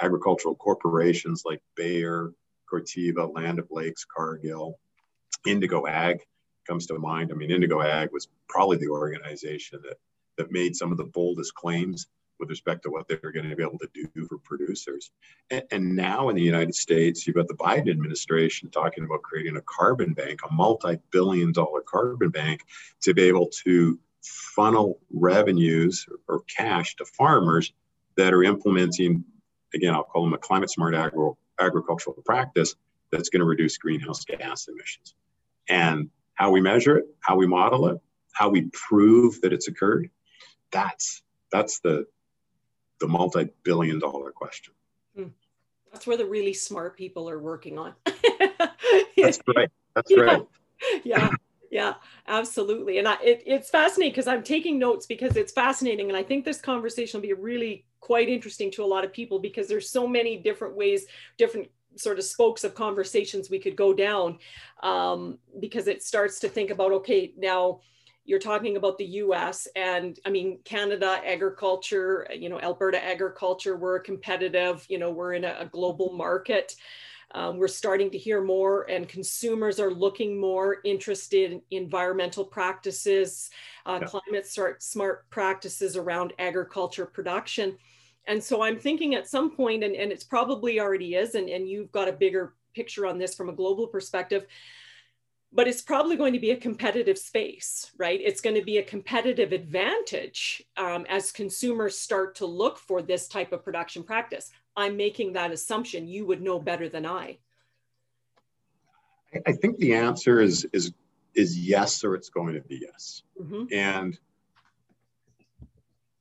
agricultural 0.00 0.54
corporations 0.54 1.42
like 1.46 1.62
Bayer, 1.74 2.32
Corteva, 2.70 3.34
Land 3.34 3.60
O'Lakes, 3.60 4.04
Cargill, 4.04 4.78
Indigo 5.46 5.86
Ag 5.86 6.20
comes 6.66 6.86
to 6.86 6.98
mind. 6.98 7.30
I 7.32 7.34
mean, 7.34 7.50
Indigo 7.50 7.80
Ag 7.80 8.10
was 8.12 8.28
probably 8.48 8.76
the 8.76 8.88
organization 8.88 9.80
that, 9.82 9.96
that 10.36 10.52
made 10.52 10.76
some 10.76 10.92
of 10.92 10.98
the 10.98 11.04
boldest 11.04 11.54
claims 11.54 12.08
with 12.38 12.50
respect 12.50 12.82
to 12.82 12.90
what 12.90 13.08
they're 13.08 13.32
going 13.32 13.48
to 13.48 13.56
be 13.56 13.62
able 13.62 13.78
to 13.78 13.88
do 13.92 14.26
for 14.26 14.38
producers. 14.38 15.10
And, 15.50 15.62
and, 15.70 15.96
now 15.96 16.28
in 16.28 16.36
the 16.36 16.42
United 16.42 16.74
States, 16.74 17.26
you've 17.26 17.36
got 17.36 17.48
the 17.48 17.54
Biden 17.54 17.90
administration 17.90 18.70
talking 18.70 19.04
about 19.04 19.22
creating 19.22 19.56
a 19.56 19.62
carbon 19.62 20.12
bank, 20.12 20.40
a 20.48 20.52
multi 20.52 20.98
billion 21.10 21.52
dollar 21.52 21.80
carbon 21.80 22.30
bank 22.30 22.62
to 23.02 23.14
be 23.14 23.22
able 23.22 23.48
to 23.64 23.98
funnel 24.22 24.98
revenues 25.12 26.06
or 26.28 26.42
cash 26.42 26.96
to 26.96 27.04
farmers 27.04 27.72
that 28.16 28.34
are 28.34 28.42
implementing, 28.42 29.24
again, 29.74 29.94
I'll 29.94 30.04
call 30.04 30.24
them 30.24 30.34
a 30.34 30.38
climate 30.38 30.70
smart 30.70 30.94
agro, 30.94 31.38
agricultural 31.58 32.16
practice 32.24 32.74
that's 33.12 33.28
going 33.28 33.40
to 33.40 33.46
reduce 33.46 33.78
greenhouse 33.78 34.24
gas 34.24 34.68
emissions. 34.68 35.14
And 35.68 36.10
how 36.34 36.50
we 36.50 36.60
measure 36.60 36.98
it, 36.98 37.06
how 37.20 37.36
we 37.36 37.46
model 37.46 37.88
it, 37.88 37.98
how 38.32 38.50
we 38.50 38.68
prove 38.72 39.40
that 39.40 39.52
it's 39.52 39.68
occurred, 39.68 40.10
that's 40.70 41.22
that's 41.50 41.80
the 41.80 42.06
the 43.00 43.08
multi-billion 43.08 43.98
dollar 43.98 44.30
question. 44.30 44.74
Hmm. 45.14 45.28
That's 45.92 46.06
where 46.06 46.16
the 46.16 46.26
really 46.26 46.52
smart 46.52 46.96
people 46.96 47.28
are 47.28 47.38
working 47.38 47.78
on. 47.78 47.94
That's 49.16 49.40
right. 49.54 49.70
That's 49.94 50.10
yeah. 50.10 50.20
right. 50.20 50.46
Yeah. 51.04 51.30
Yeah, 51.70 51.94
absolutely. 52.28 52.98
And 52.98 53.08
I, 53.08 53.16
it, 53.22 53.42
it's 53.44 53.70
fascinating 53.70 54.12
because 54.12 54.28
I'm 54.28 54.42
taking 54.42 54.78
notes 54.78 55.06
because 55.06 55.36
it's 55.36 55.52
fascinating. 55.52 56.08
And 56.08 56.16
I 56.16 56.22
think 56.22 56.44
this 56.44 56.60
conversation 56.60 57.20
will 57.20 57.26
be 57.26 57.32
really 57.34 57.84
quite 58.00 58.28
interesting 58.28 58.70
to 58.72 58.84
a 58.84 58.86
lot 58.86 59.04
of 59.04 59.12
people 59.12 59.38
because 59.38 59.68
there's 59.68 59.90
so 59.90 60.06
many 60.06 60.36
different 60.36 60.76
ways, 60.76 61.06
different 61.38 61.68
sort 61.96 62.18
of 62.18 62.24
spokes 62.24 62.62
of 62.64 62.74
conversations 62.74 63.50
we 63.50 63.58
could 63.58 63.76
go 63.76 63.92
down 63.92 64.38
um, 64.82 65.38
because 65.60 65.88
it 65.88 66.02
starts 66.02 66.38
to 66.40 66.48
think 66.48 66.70
about, 66.70 66.92
okay, 66.92 67.32
now, 67.36 67.80
you're 68.26 68.38
talking 68.40 68.76
about 68.76 68.98
the 68.98 69.04
US 69.04 69.68
and 69.76 70.18
I 70.26 70.30
mean, 70.30 70.58
Canada 70.64 71.20
agriculture, 71.24 72.26
you 72.36 72.48
know, 72.48 72.60
Alberta 72.60 73.02
agriculture, 73.02 73.76
we're 73.76 74.00
competitive, 74.00 74.84
you 74.88 74.98
know, 74.98 75.10
we're 75.10 75.34
in 75.34 75.44
a, 75.44 75.56
a 75.60 75.66
global 75.66 76.12
market. 76.12 76.74
Um, 77.32 77.56
we're 77.58 77.68
starting 77.68 78.10
to 78.12 78.18
hear 78.18 78.40
more, 78.40 78.88
and 78.88 79.08
consumers 79.08 79.80
are 79.80 79.90
looking 79.90 80.40
more 80.40 80.76
interested 80.84 81.52
in 81.52 81.62
environmental 81.72 82.44
practices, 82.44 83.50
uh, 83.84 83.98
yeah. 84.00 84.06
climate 84.06 84.46
smart, 84.46 84.82
smart 84.82 85.28
practices 85.28 85.96
around 85.96 86.32
agriculture 86.38 87.04
production. 87.04 87.76
And 88.28 88.42
so 88.42 88.62
I'm 88.62 88.78
thinking 88.78 89.16
at 89.16 89.28
some 89.28 89.50
point, 89.50 89.84
and, 89.84 89.94
and 89.94 90.12
it's 90.12 90.24
probably 90.24 90.80
already 90.80 91.16
is, 91.16 91.34
and, 91.34 91.48
and 91.48 91.68
you've 91.68 91.92
got 91.92 92.08
a 92.08 92.12
bigger 92.12 92.54
picture 92.74 93.06
on 93.06 93.18
this 93.18 93.34
from 93.34 93.48
a 93.48 93.52
global 93.52 93.86
perspective, 93.88 94.46
but 95.56 95.66
it's 95.66 95.80
probably 95.80 96.16
going 96.16 96.34
to 96.34 96.38
be 96.38 96.50
a 96.50 96.56
competitive 96.56 97.16
space, 97.16 97.90
right? 97.96 98.20
It's 98.22 98.42
going 98.42 98.56
to 98.56 98.62
be 98.62 98.76
a 98.76 98.82
competitive 98.82 99.52
advantage 99.52 100.62
um, 100.76 101.06
as 101.08 101.32
consumers 101.32 101.98
start 101.98 102.34
to 102.36 102.46
look 102.46 102.78
for 102.78 103.00
this 103.00 103.26
type 103.26 103.52
of 103.52 103.64
production 103.64 104.02
practice. 104.02 104.50
I'm 104.76 104.98
making 104.98 105.32
that 105.32 105.52
assumption. 105.52 106.06
You 106.06 106.26
would 106.26 106.42
know 106.42 106.60
better 106.60 106.90
than 106.90 107.06
I. 107.06 107.38
I 109.46 109.52
think 109.52 109.78
the 109.78 109.94
answer 109.94 110.40
is 110.40 110.66
is 110.74 110.92
is 111.34 111.58
yes 111.58 112.04
or 112.04 112.14
it's 112.14 112.28
going 112.28 112.54
to 112.54 112.60
be 112.60 112.82
yes. 112.82 113.22
Mm-hmm. 113.40 113.64
And 113.72 114.18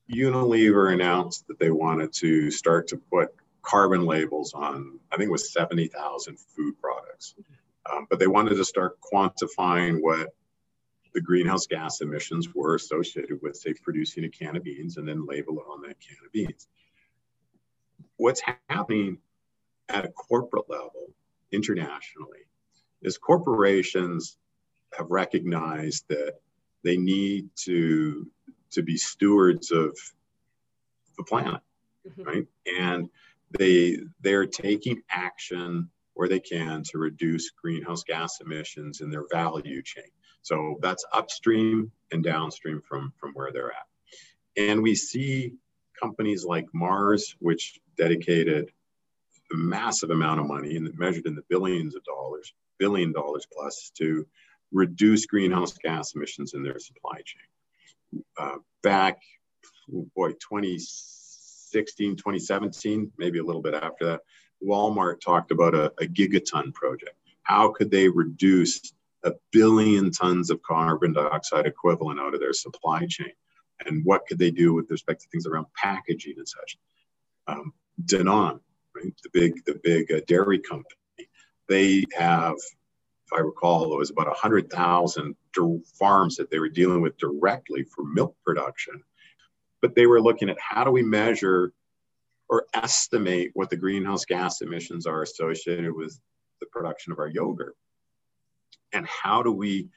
Unilever 0.09 0.93
announced 0.93 1.45
that 1.47 1.59
they 1.59 1.71
wanted 1.71 2.13
to 2.13 2.49
start 2.51 2.87
to 2.87 2.97
put 2.97 3.35
carbon 3.61 4.05
labels 4.05 4.53
on, 4.53 4.99
I 5.11 5.17
think 5.17 5.29
it 5.29 5.31
was 5.31 5.51
70,000 5.51 6.37
food 6.39 6.79
products. 6.79 7.35
Um, 7.91 8.07
but 8.09 8.19
they 8.19 8.27
wanted 8.27 8.55
to 8.55 8.65
start 8.65 8.97
quantifying 9.01 10.01
what 10.01 10.29
the 11.13 11.21
greenhouse 11.21 11.67
gas 11.67 12.01
emissions 12.01 12.53
were 12.53 12.75
associated 12.75 13.39
with, 13.41 13.55
say, 13.55 13.73
producing 13.73 14.25
a 14.25 14.29
can 14.29 14.55
of 14.55 14.63
beans 14.63 14.97
and 14.97 15.07
then 15.07 15.25
label 15.25 15.59
it 15.59 15.63
on 15.69 15.81
that 15.81 15.99
can 15.99 16.17
of 16.25 16.31
beans. 16.31 16.67
What's 18.17 18.41
happening 18.69 19.19
at 19.87 20.05
a 20.05 20.09
corporate 20.09 20.69
level 20.69 21.13
internationally 21.51 22.47
is 23.01 23.17
corporations 23.17 24.37
have 24.97 25.07
recognized 25.09 26.05
that 26.09 26.33
they 26.83 26.97
need 26.97 27.49
to 27.55 28.27
to 28.71 28.81
be 28.81 28.97
stewards 28.97 29.71
of 29.71 29.97
the 31.17 31.23
planet 31.23 31.61
mm-hmm. 32.07 32.23
right 32.23 32.47
and 32.79 33.09
they 33.57 33.97
they're 34.21 34.45
taking 34.45 35.01
action 35.09 35.89
where 36.15 36.27
they 36.27 36.39
can 36.39 36.83
to 36.83 36.97
reduce 36.97 37.51
greenhouse 37.51 38.03
gas 38.03 38.39
emissions 38.41 39.01
in 39.01 39.09
their 39.09 39.25
value 39.31 39.81
chain 39.81 40.09
so 40.41 40.77
that's 40.81 41.05
upstream 41.13 41.91
and 42.11 42.23
downstream 42.23 42.81
from 42.81 43.13
from 43.17 43.31
where 43.33 43.51
they're 43.51 43.71
at 43.71 43.87
and 44.57 44.81
we 44.81 44.95
see 44.95 45.53
companies 46.01 46.43
like 46.43 46.65
mars 46.73 47.35
which 47.39 47.79
dedicated 47.97 48.71
a 49.53 49.55
massive 49.55 50.09
amount 50.09 50.39
of 50.39 50.47
money 50.47 50.75
and 50.75 50.91
measured 50.97 51.27
in 51.27 51.35
the 51.35 51.43
billions 51.49 51.95
of 51.95 52.03
dollars 52.03 52.53
billion 52.77 53.11
dollars 53.11 53.47
plus 53.51 53.91
to 53.95 54.25
reduce 54.71 55.25
greenhouse 55.25 55.73
gas 55.73 56.13
emissions 56.15 56.53
in 56.53 56.63
their 56.63 56.79
supply 56.79 57.17
chain. 57.23 58.23
Uh, 58.37 58.57
back, 58.83 59.19
boy, 59.87 60.31
2016, 60.31 62.15
2017, 62.17 63.11
maybe 63.17 63.39
a 63.39 63.43
little 63.43 63.61
bit 63.61 63.73
after 63.73 64.05
that, 64.05 64.21
Walmart 64.63 65.21
talked 65.21 65.51
about 65.51 65.75
a, 65.75 65.85
a 65.99 66.05
gigaton 66.05 66.73
project. 66.73 67.15
How 67.43 67.71
could 67.71 67.91
they 67.91 68.09
reduce 68.09 68.93
a 69.23 69.33
billion 69.51 70.11
tons 70.11 70.49
of 70.49 70.61
carbon 70.61 71.13
dioxide 71.13 71.65
equivalent 71.65 72.19
out 72.19 72.33
of 72.33 72.39
their 72.39 72.53
supply 72.53 73.05
chain? 73.07 73.31
And 73.85 74.03
what 74.05 74.25
could 74.27 74.39
they 74.39 74.51
do 74.51 74.73
with 74.73 74.89
respect 74.89 75.21
to 75.21 75.27
things 75.29 75.45
around 75.45 75.67
packaging 75.75 76.35
and 76.37 76.47
such? 76.47 76.77
Um, 77.47 77.73
Danone, 78.03 78.59
right, 78.95 79.13
the 79.23 79.29
big 79.31 79.63
the 79.65 79.79
big 79.83 80.11
uh, 80.11 80.21
dairy 80.27 80.59
company, 80.59 81.29
they 81.67 82.05
have 82.17 82.55
if 83.25 83.33
I 83.33 83.41
recall, 83.41 83.91
it 83.91 83.97
was 83.97 84.11
about 84.11 84.27
100,000 84.27 85.35
farms 85.97 86.35
that 86.35 86.51
they 86.51 86.59
were 86.59 86.69
dealing 86.69 87.01
with 87.01 87.17
directly 87.17 87.83
for 87.83 88.03
milk 88.03 88.35
production. 88.45 89.01
But 89.81 89.95
they 89.95 90.05
were 90.05 90.21
looking 90.21 90.49
at 90.49 90.57
how 90.59 90.83
do 90.83 90.91
we 90.91 91.01
measure 91.01 91.73
or 92.49 92.65
estimate 92.73 93.51
what 93.53 93.69
the 93.69 93.77
greenhouse 93.77 94.25
gas 94.25 94.61
emissions 94.61 95.05
are 95.05 95.23
associated 95.23 95.93
with 95.93 96.19
the 96.59 96.67
production 96.67 97.11
of 97.11 97.19
our 97.19 97.27
yogurt? 97.27 97.75
And 98.93 99.07
how 99.07 99.41
do 99.43 99.51
we 99.51 99.89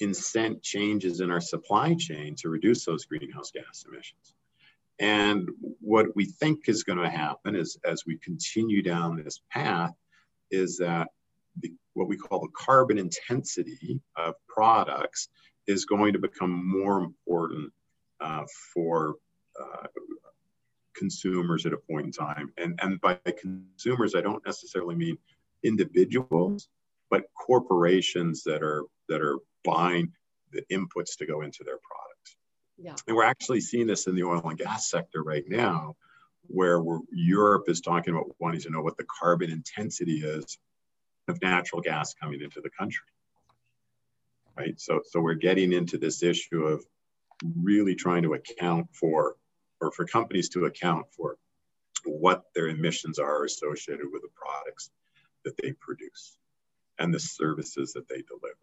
incent 0.00 0.62
changes 0.62 1.20
in 1.20 1.30
our 1.30 1.40
supply 1.40 1.94
chain 1.94 2.34
to 2.36 2.48
reduce 2.48 2.84
those 2.84 3.04
greenhouse 3.04 3.50
gas 3.50 3.84
emissions? 3.88 4.34
And 4.98 5.48
what 5.80 6.06
we 6.16 6.24
think 6.24 6.68
is 6.68 6.82
going 6.82 6.98
to 6.98 7.08
happen 7.08 7.54
is 7.54 7.78
as 7.84 8.04
we 8.04 8.18
continue 8.18 8.82
down 8.82 9.22
this 9.22 9.40
path, 9.50 9.94
is 10.50 10.78
that 10.78 11.08
the, 11.60 11.72
what 11.94 12.08
we 12.08 12.16
call 12.16 12.40
the 12.40 12.48
carbon 12.48 12.98
intensity 12.98 14.00
of 14.16 14.34
products 14.48 15.28
is 15.66 15.84
going 15.84 16.14
to 16.14 16.18
become 16.18 16.66
more 16.66 16.98
important 16.98 17.72
uh, 18.20 18.44
for 18.74 19.16
consumers 20.98 21.66
at 21.66 21.72
a 21.72 21.76
point 21.76 22.06
in 22.06 22.12
time. 22.12 22.52
And, 22.56 22.78
and 22.82 23.00
by 23.00 23.18
consumers, 23.40 24.14
I 24.14 24.20
don't 24.20 24.44
necessarily 24.44 24.94
mean 24.94 25.18
individuals, 25.62 26.68
but 27.10 27.24
corporations 27.34 28.42
that 28.44 28.62
are 28.62 28.84
that 29.08 29.20
are 29.22 29.38
buying 29.64 30.12
the 30.52 30.62
inputs 30.70 31.16
to 31.18 31.26
go 31.26 31.42
into 31.42 31.64
their 31.64 31.78
products. 31.78 32.36
Yeah. 32.76 32.94
And 33.06 33.16
we're 33.16 33.24
actually 33.24 33.60
seeing 33.60 33.86
this 33.86 34.06
in 34.06 34.14
the 34.14 34.24
oil 34.24 34.42
and 34.44 34.58
gas 34.58 34.90
sector 34.90 35.22
right 35.22 35.44
now, 35.48 35.96
where 36.46 36.82
Europe 37.12 37.64
is 37.68 37.80
talking 37.80 38.14
about 38.14 38.34
wanting 38.38 38.60
to 38.62 38.70
know 38.70 38.82
what 38.82 38.96
the 38.96 39.06
carbon 39.20 39.50
intensity 39.50 40.18
is 40.18 40.58
of 41.26 41.40
natural 41.42 41.82
gas 41.82 42.14
coming 42.14 42.40
into 42.40 42.60
the 42.60 42.70
country. 42.70 43.06
Right. 44.56 44.80
So, 44.80 45.02
so 45.08 45.20
we're 45.20 45.34
getting 45.34 45.72
into 45.72 45.98
this 45.98 46.22
issue 46.22 46.64
of 46.64 46.84
really 47.56 47.94
trying 47.94 48.22
to 48.24 48.34
account 48.34 48.88
for, 48.92 49.36
or 49.80 49.90
for 49.92 50.04
companies 50.04 50.48
to 50.50 50.64
account 50.66 51.06
for 51.16 51.36
what 52.04 52.44
their 52.54 52.68
emissions 52.68 53.18
are 53.18 53.44
associated 53.44 54.06
with 54.12 54.22
the 54.22 54.28
products 54.34 54.90
that 55.44 55.56
they 55.62 55.72
produce 55.72 56.38
and 56.98 57.12
the 57.12 57.20
services 57.20 57.92
that 57.92 58.08
they 58.08 58.22
deliver. 58.22 58.56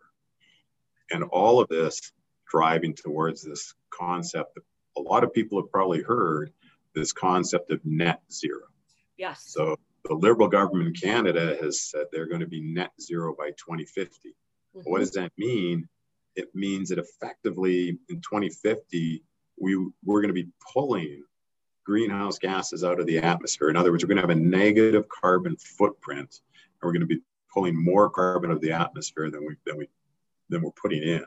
And 1.11 1.23
all 1.23 1.59
of 1.59 1.69
this 1.69 2.11
driving 2.49 2.93
towards 2.93 3.43
this 3.43 3.73
concept 3.89 4.55
that 4.55 4.63
a 4.97 5.01
lot 5.01 5.23
of 5.23 5.33
people 5.33 5.61
have 5.61 5.71
probably 5.71 6.01
heard 6.01 6.51
this 6.93 7.11
concept 7.11 7.71
of 7.71 7.79
net 7.83 8.21
zero. 8.31 8.63
Yes. 9.17 9.43
So 9.45 9.77
the 10.05 10.13
Liberal 10.13 10.47
government 10.47 10.87
in 10.87 10.93
Canada 10.93 11.57
has 11.61 11.81
said 11.81 12.05
they're 12.11 12.27
going 12.27 12.41
to 12.41 12.47
be 12.47 12.61
net 12.61 12.91
zero 13.01 13.35
by 13.37 13.49
2050. 13.51 14.29
Mm-hmm. 14.29 14.89
What 14.89 14.99
does 14.99 15.11
that 15.11 15.31
mean? 15.37 15.87
It 16.35 16.53
means 16.53 16.89
that 16.89 16.99
effectively 16.99 17.97
in 18.09 18.21
2050, 18.21 19.23
we, 19.59 19.75
we're 20.03 20.21
going 20.21 20.33
to 20.33 20.43
be 20.43 20.49
pulling 20.73 21.23
greenhouse 21.85 22.39
gases 22.39 22.83
out 22.83 22.99
of 22.99 23.05
the 23.05 23.19
atmosphere. 23.19 23.69
In 23.69 23.77
other 23.77 23.91
words, 23.91 24.03
we're 24.03 24.09
going 24.09 24.17
to 24.17 24.23
have 24.23 24.29
a 24.29 24.35
negative 24.35 25.05
carbon 25.07 25.55
footprint, 25.57 26.41
and 26.49 26.81
we're 26.81 26.91
going 26.91 27.01
to 27.01 27.07
be 27.07 27.21
pulling 27.53 27.81
more 27.81 28.09
carbon 28.09 28.51
out 28.51 28.57
of 28.57 28.61
the 28.61 28.71
atmosphere 28.71 29.29
than 29.31 29.45
we 29.45 29.55
than 29.65 29.77
we 29.77 29.87
than 30.49 30.61
we're 30.61 30.71
putting 30.71 31.03
in. 31.03 31.23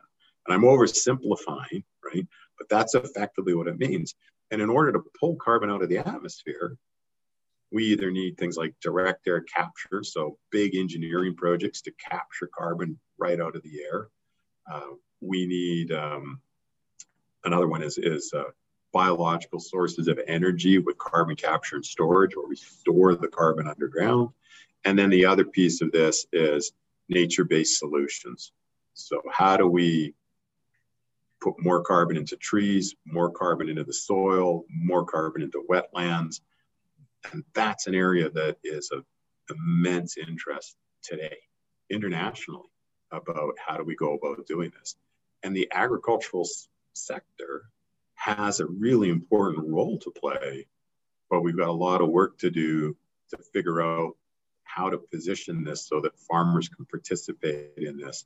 And 0.46 0.54
I'm 0.54 0.62
oversimplifying, 0.62 1.84
right? 2.04 2.26
But 2.58 2.68
that's 2.68 2.94
effectively 2.94 3.54
what 3.54 3.68
it 3.68 3.78
means. 3.78 4.14
And 4.50 4.60
in 4.62 4.70
order 4.70 4.92
to 4.92 5.02
pull 5.18 5.36
carbon 5.36 5.70
out 5.70 5.82
of 5.82 5.88
the 5.88 5.98
atmosphere, 5.98 6.76
we 7.70 7.84
either 7.86 8.10
need 8.10 8.36
things 8.38 8.56
like 8.56 8.74
direct 8.80 9.26
air 9.28 9.42
capture, 9.42 10.02
so 10.02 10.38
big 10.50 10.74
engineering 10.74 11.34
projects 11.34 11.82
to 11.82 11.92
capture 11.92 12.48
carbon 12.56 12.98
right 13.18 13.40
out 13.40 13.56
of 13.56 13.62
the 13.62 13.82
air. 13.82 14.08
Uh, 14.70 14.94
we 15.20 15.46
need 15.46 15.92
um, 15.92 16.40
another 17.44 17.68
one 17.68 17.82
is, 17.82 17.98
is 17.98 18.32
uh, 18.34 18.44
biological 18.92 19.60
sources 19.60 20.08
of 20.08 20.18
energy 20.26 20.78
with 20.78 20.98
carbon 20.98 21.36
capture 21.36 21.76
and 21.76 21.84
storage, 21.84 22.36
where 22.36 22.48
we 22.48 22.56
store 22.56 23.14
the 23.14 23.28
carbon 23.28 23.68
underground. 23.68 24.30
And 24.84 24.98
then 24.98 25.10
the 25.10 25.26
other 25.26 25.44
piece 25.44 25.80
of 25.80 25.92
this 25.92 26.26
is 26.32 26.72
nature 27.08 27.44
based 27.44 27.78
solutions. 27.78 28.52
So, 28.94 29.22
how 29.30 29.56
do 29.56 29.66
we 29.66 30.14
put 31.40 31.62
more 31.62 31.82
carbon 31.82 32.16
into 32.16 32.36
trees, 32.36 32.94
more 33.04 33.30
carbon 33.30 33.68
into 33.68 33.84
the 33.84 33.92
soil, 33.92 34.64
more 34.68 35.04
carbon 35.04 35.42
into 35.42 35.64
wetlands? 35.68 36.40
And 37.32 37.44
that's 37.54 37.86
an 37.86 37.94
area 37.94 38.30
that 38.30 38.56
is 38.64 38.90
of 38.90 39.04
immense 39.50 40.16
interest 40.16 40.76
today 41.02 41.36
internationally 41.90 42.68
about 43.10 43.54
how 43.64 43.76
do 43.76 43.84
we 43.84 43.96
go 43.96 44.14
about 44.14 44.46
doing 44.46 44.72
this. 44.78 44.96
And 45.42 45.56
the 45.56 45.68
agricultural 45.72 46.46
sector 47.06 47.70
has 48.14 48.60
a 48.60 48.66
really 48.66 49.08
important 49.08 49.68
role 49.68 49.98
to 49.98 50.10
play, 50.10 50.66
but 51.30 51.40
we've 51.40 51.56
got 51.56 51.68
a 51.68 51.72
lot 51.72 52.00
of 52.00 52.08
work 52.08 52.38
to 52.38 52.50
do 52.50 52.96
to 53.30 53.38
figure 53.52 53.80
out 53.80 54.16
how 54.64 54.90
to 54.90 54.98
position 54.98 55.64
this 55.64 55.86
so 55.86 56.00
that 56.00 56.18
farmers 56.18 56.68
can 56.68 56.84
participate 56.86 57.72
in 57.76 57.96
this 57.96 58.24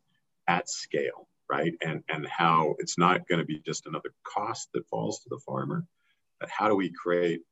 at 0.48 0.68
scale, 0.68 1.28
right? 1.48 1.74
And, 1.80 2.02
and 2.08 2.26
how 2.26 2.74
it's 2.78 2.98
not 2.98 3.28
going 3.28 3.38
to 3.38 3.44
be 3.44 3.61
just 3.64 3.87
another 3.87 4.12
cost 4.24 4.68
that 4.72 4.88
falls 4.88 5.20
to 5.20 5.28
the 5.28 5.38
farmer, 5.38 5.87
but 6.40 6.48
how 6.48 6.68
do 6.68 6.74
we 6.74 6.90
create 6.90 7.42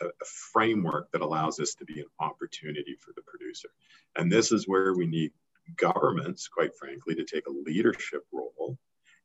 a, 0.00 0.24
framework 0.24 1.10
that 1.12 1.20
allows 1.20 1.56
this 1.56 1.74
to 1.76 1.84
be 1.84 2.00
an 2.00 2.06
opportunity 2.18 2.96
for 2.98 3.12
the 3.14 3.22
producer. 3.22 3.68
And 4.16 4.30
this 4.30 4.52
is 4.52 4.66
where 4.66 4.94
we 4.94 5.06
need 5.06 5.32
governments, 5.76 6.48
quite 6.48 6.76
frankly, 6.76 7.14
to 7.14 7.24
take 7.24 7.46
a 7.46 7.70
leadership 7.70 8.24
role 8.32 8.78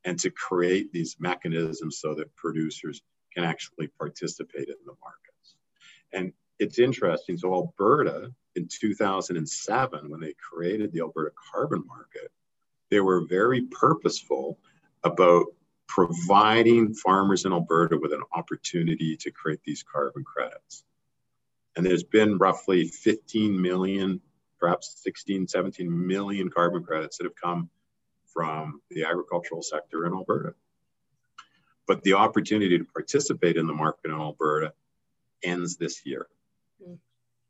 and 0.05 0.19
to 0.19 0.29
create 0.29 0.91
these 0.93 1.17
mechanisms 1.19 1.97
so 1.99 2.13
that 2.13 2.33
producers 2.35 3.01
can 3.33 3.43
actually 3.43 3.87
participate 3.87 4.69
in 4.69 4.75
the 4.85 4.93
markets. 5.01 5.55
And 6.13 6.31
it's 6.59 6.79
interesting. 6.79 7.37
So, 7.37 7.53
Alberta 7.53 8.31
in 8.55 8.69
2007, 8.69 10.09
when 10.09 10.21
they 10.21 10.33
created 10.33 10.93
the 10.93 11.01
Alberta 11.01 11.31
carbon 11.51 11.83
market, 11.85 12.31
they 12.89 13.01
were 13.01 13.25
very 13.27 13.63
purposeful 13.63 14.59
about 15.03 15.47
providing 15.87 16.93
farmers 16.93 17.45
in 17.45 17.51
Alberta 17.51 17.97
with 17.97 18.13
an 18.13 18.23
opportunity 18.33 19.17
to 19.17 19.31
create 19.31 19.59
these 19.65 19.83
carbon 19.83 20.23
credits. 20.23 20.83
And 21.75 21.85
there's 21.85 22.03
been 22.03 22.37
roughly 22.37 22.87
15 22.87 23.61
million, 23.61 24.21
perhaps 24.59 24.95
16, 25.03 25.47
17 25.47 26.07
million 26.07 26.49
carbon 26.49 26.83
credits 26.83 27.17
that 27.17 27.25
have 27.25 27.35
come 27.35 27.69
from 28.35 28.81
the 28.91 29.05
agricultural 29.05 29.63
sector 29.63 30.05
in 30.05 30.13
Alberta. 30.13 30.53
But 31.87 32.03
the 32.03 32.13
opportunity 32.13 32.77
to 32.77 32.83
participate 32.83 33.55
in 33.55 33.65
the 33.65 33.73
market 33.73 34.11
in 34.11 34.11
Alberta 34.11 34.73
ends 35.43 35.77
this 35.77 36.05
year. 36.05 36.27
Mm. 36.85 36.97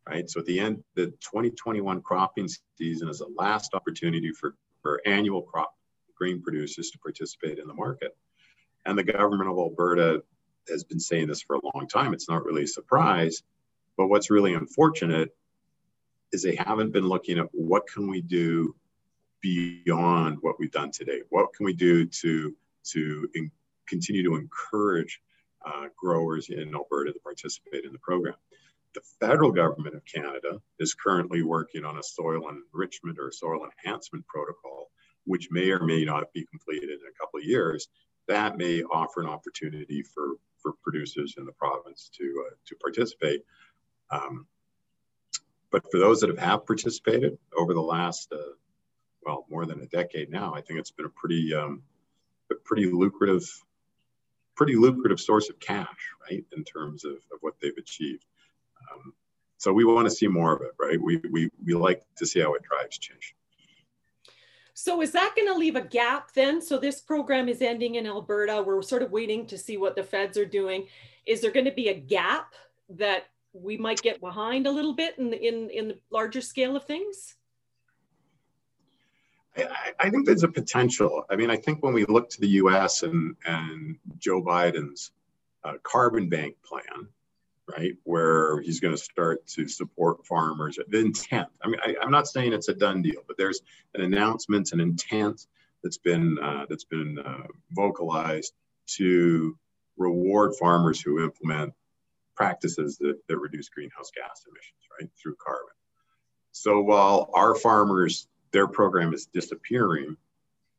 Right. 0.07 0.29
So 0.29 0.41
at 0.41 0.45
the 0.45 0.59
end, 0.59 0.83
the 0.95 1.07
2021 1.07 2.01
cropping 2.01 2.47
season 2.77 3.09
is 3.09 3.19
the 3.19 3.31
last 3.35 3.73
opportunity 3.73 4.31
for, 4.31 4.55
for 4.83 5.01
annual 5.05 5.41
crop 5.41 5.75
grain 6.15 6.41
producers 6.41 6.91
to 6.91 6.99
participate 6.99 7.57
in 7.57 7.67
the 7.67 7.73
market. 7.73 8.15
And 8.85 8.97
the 8.97 9.03
government 9.03 9.49
of 9.49 9.57
Alberta 9.57 10.23
has 10.69 10.83
been 10.83 10.99
saying 10.99 11.27
this 11.27 11.41
for 11.41 11.55
a 11.55 11.61
long 11.73 11.87
time. 11.87 12.13
It's 12.13 12.29
not 12.29 12.45
really 12.45 12.63
a 12.63 12.67
surprise. 12.67 13.41
But 13.97 14.07
what's 14.07 14.29
really 14.29 14.53
unfortunate 14.53 15.35
is 16.31 16.43
they 16.43 16.55
haven't 16.55 16.91
been 16.91 17.07
looking 17.07 17.39
at 17.39 17.47
what 17.51 17.87
can 17.87 18.07
we 18.07 18.21
do 18.21 18.75
beyond 19.45 20.39
what 20.41 20.59
we've 20.59 20.71
done 20.71 20.89
today. 20.89 21.21
What 21.29 21.53
can 21.53 21.65
we 21.67 21.73
do 21.73 22.05
to 22.07 22.55
to 22.85 23.29
in, 23.35 23.51
continue 23.87 24.23
to 24.23 24.35
encourage 24.35 25.21
uh, 25.63 25.87
growers 25.95 26.49
in 26.49 26.73
Alberta 26.73 27.13
to 27.13 27.19
participate 27.19 27.85
in 27.85 27.93
the 27.93 27.99
program? 27.99 28.33
The 28.95 29.01
federal 29.19 29.51
government 29.51 29.93
of 29.93 30.03
Canada 30.05 30.61
is 30.79 30.95
currently 30.95 31.43
working 31.43 31.85
on 31.85 31.99
a 31.99 32.03
soil 32.03 32.49
enrichment 32.49 33.19
or 33.19 33.31
soil 33.31 33.67
enhancement 33.69 34.25
protocol, 34.25 34.89
which 35.25 35.49
may 35.51 35.69
or 35.69 35.81
may 35.83 36.03
not 36.05 36.33
be 36.33 36.43
completed 36.45 36.89
in 36.89 37.07
a 37.07 37.19
couple 37.19 37.39
of 37.39 37.45
years. 37.45 37.87
That 38.27 38.57
may 38.57 38.81
offer 38.81 39.21
an 39.21 39.27
opportunity 39.27 40.01
for 40.01 40.37
for 40.57 40.73
producers 40.81 41.35
in 41.37 41.45
the 41.45 41.51
province 41.51 42.09
to 42.17 42.47
uh, 42.47 42.55
to 42.65 42.75
participate. 42.77 43.41
Um, 44.09 44.47
but 45.71 45.83
for 45.91 45.99
those 45.99 46.21
that 46.21 46.29
have, 46.29 46.39
have 46.39 46.65
participated 46.65 47.37
over 47.55 47.73
the 47.73 47.81
last, 47.81 48.31
uh, 48.31 48.55
well, 49.25 49.45
more 49.49 49.65
than 49.65 49.81
a 49.81 49.85
decade 49.87 50.29
now, 50.29 50.53
I 50.53 50.61
think 50.61 50.79
it's 50.79 50.91
been 50.91 51.05
a 51.05 51.09
pretty, 51.09 51.53
um, 51.53 51.81
a 52.51 52.55
pretty 52.55 52.91
lucrative, 52.91 53.43
pretty 54.55 54.75
lucrative 54.75 55.19
source 55.19 55.49
of 55.49 55.59
cash, 55.59 56.11
right, 56.29 56.45
in 56.55 56.63
terms 56.63 57.03
of, 57.03 57.13
of 57.33 57.39
what 57.41 57.55
they've 57.61 57.77
achieved. 57.77 58.25
Um, 58.91 59.13
so 59.57 59.73
we 59.73 59.83
want 59.83 60.07
to 60.07 60.13
see 60.13 60.27
more 60.27 60.53
of 60.53 60.61
it, 60.61 60.71
right? 60.79 61.01
We, 61.01 61.17
we, 61.31 61.49
we 61.65 61.73
like 61.73 62.03
to 62.17 62.25
see 62.25 62.39
how 62.39 62.53
it 62.53 62.63
drives 62.63 62.97
change. 62.97 63.35
So 64.73 65.01
is 65.01 65.11
that 65.13 65.33
going 65.35 65.47
to 65.47 65.57
leave 65.57 65.77
a 65.77 65.81
gap 65.81 66.33
then? 66.33 66.61
So 66.61 66.77
this 66.77 66.99
program 66.99 67.47
is 67.47 67.61
ending 67.61 67.95
in 67.95 68.05
Alberta. 68.05 68.61
We're 68.61 68.81
sort 68.81 69.01
of 69.01 69.11
waiting 69.11 69.47
to 69.47 69.57
see 69.57 69.77
what 69.77 69.95
the 69.95 70.03
feds 70.03 70.37
are 70.37 70.45
doing. 70.45 70.87
Is 71.25 71.41
there 71.41 71.51
going 71.51 71.65
to 71.65 71.71
be 71.71 71.87
a 71.87 71.93
gap 71.93 72.53
that 72.89 73.27
we 73.53 73.77
might 73.77 74.01
get 74.01 74.19
behind 74.19 74.67
a 74.67 74.71
little 74.71 74.93
bit 74.93 75.17
in 75.17 75.29
the, 75.29 75.41
in, 75.41 75.69
in 75.69 75.87
the 75.87 75.97
larger 76.11 76.41
scale 76.41 76.75
of 76.75 76.83
things? 76.83 77.35
I, 79.57 79.93
I 79.99 80.09
think 80.09 80.25
there's 80.25 80.43
a 80.43 80.47
potential. 80.47 81.25
I 81.29 81.35
mean, 81.35 81.49
I 81.49 81.55
think 81.55 81.83
when 81.83 81.93
we 81.93 82.05
look 82.05 82.29
to 82.31 82.41
the 82.41 82.49
U.S. 82.49 83.03
and 83.03 83.35
and 83.45 83.97
Joe 84.17 84.41
Biden's 84.41 85.11
uh, 85.63 85.73
carbon 85.83 86.29
bank 86.29 86.55
plan, 86.63 87.07
right, 87.67 87.95
where 88.03 88.61
he's 88.61 88.79
going 88.79 88.93
to 88.93 89.01
start 89.01 89.45
to 89.47 89.67
support 89.67 90.25
farmers. 90.25 90.77
The 90.87 90.99
intent. 90.99 91.47
I 91.63 91.67
mean, 91.67 91.79
I, 91.83 91.95
am 92.03 92.11
not 92.11 92.27
saying 92.27 92.53
it's 92.53 92.69
a 92.69 92.73
done 92.73 93.01
deal, 93.01 93.21
but 93.27 93.37
there's 93.37 93.61
an 93.93 94.01
announcement, 94.01 94.71
an 94.73 94.79
intent 94.79 95.47
that's 95.83 95.97
been 95.97 96.37
uh, 96.41 96.65
that's 96.69 96.83
been 96.83 97.19
uh, 97.19 97.47
vocalized 97.71 98.53
to 98.87 99.57
reward 99.97 100.53
farmers 100.59 101.01
who 101.01 101.23
implement 101.23 101.73
practices 102.35 102.97
that, 102.97 103.17
that 103.27 103.37
reduce 103.37 103.69
greenhouse 103.69 104.11
gas 104.15 104.45
emissions, 104.47 104.81
right, 104.99 105.09
through 105.21 105.35
carbon. 105.35 105.73
So 106.51 106.81
while 106.81 107.29
our 107.33 107.55
farmers, 107.55 108.27
their 108.51 108.67
program 108.67 109.13
is 109.13 109.25
disappearing, 109.25 110.15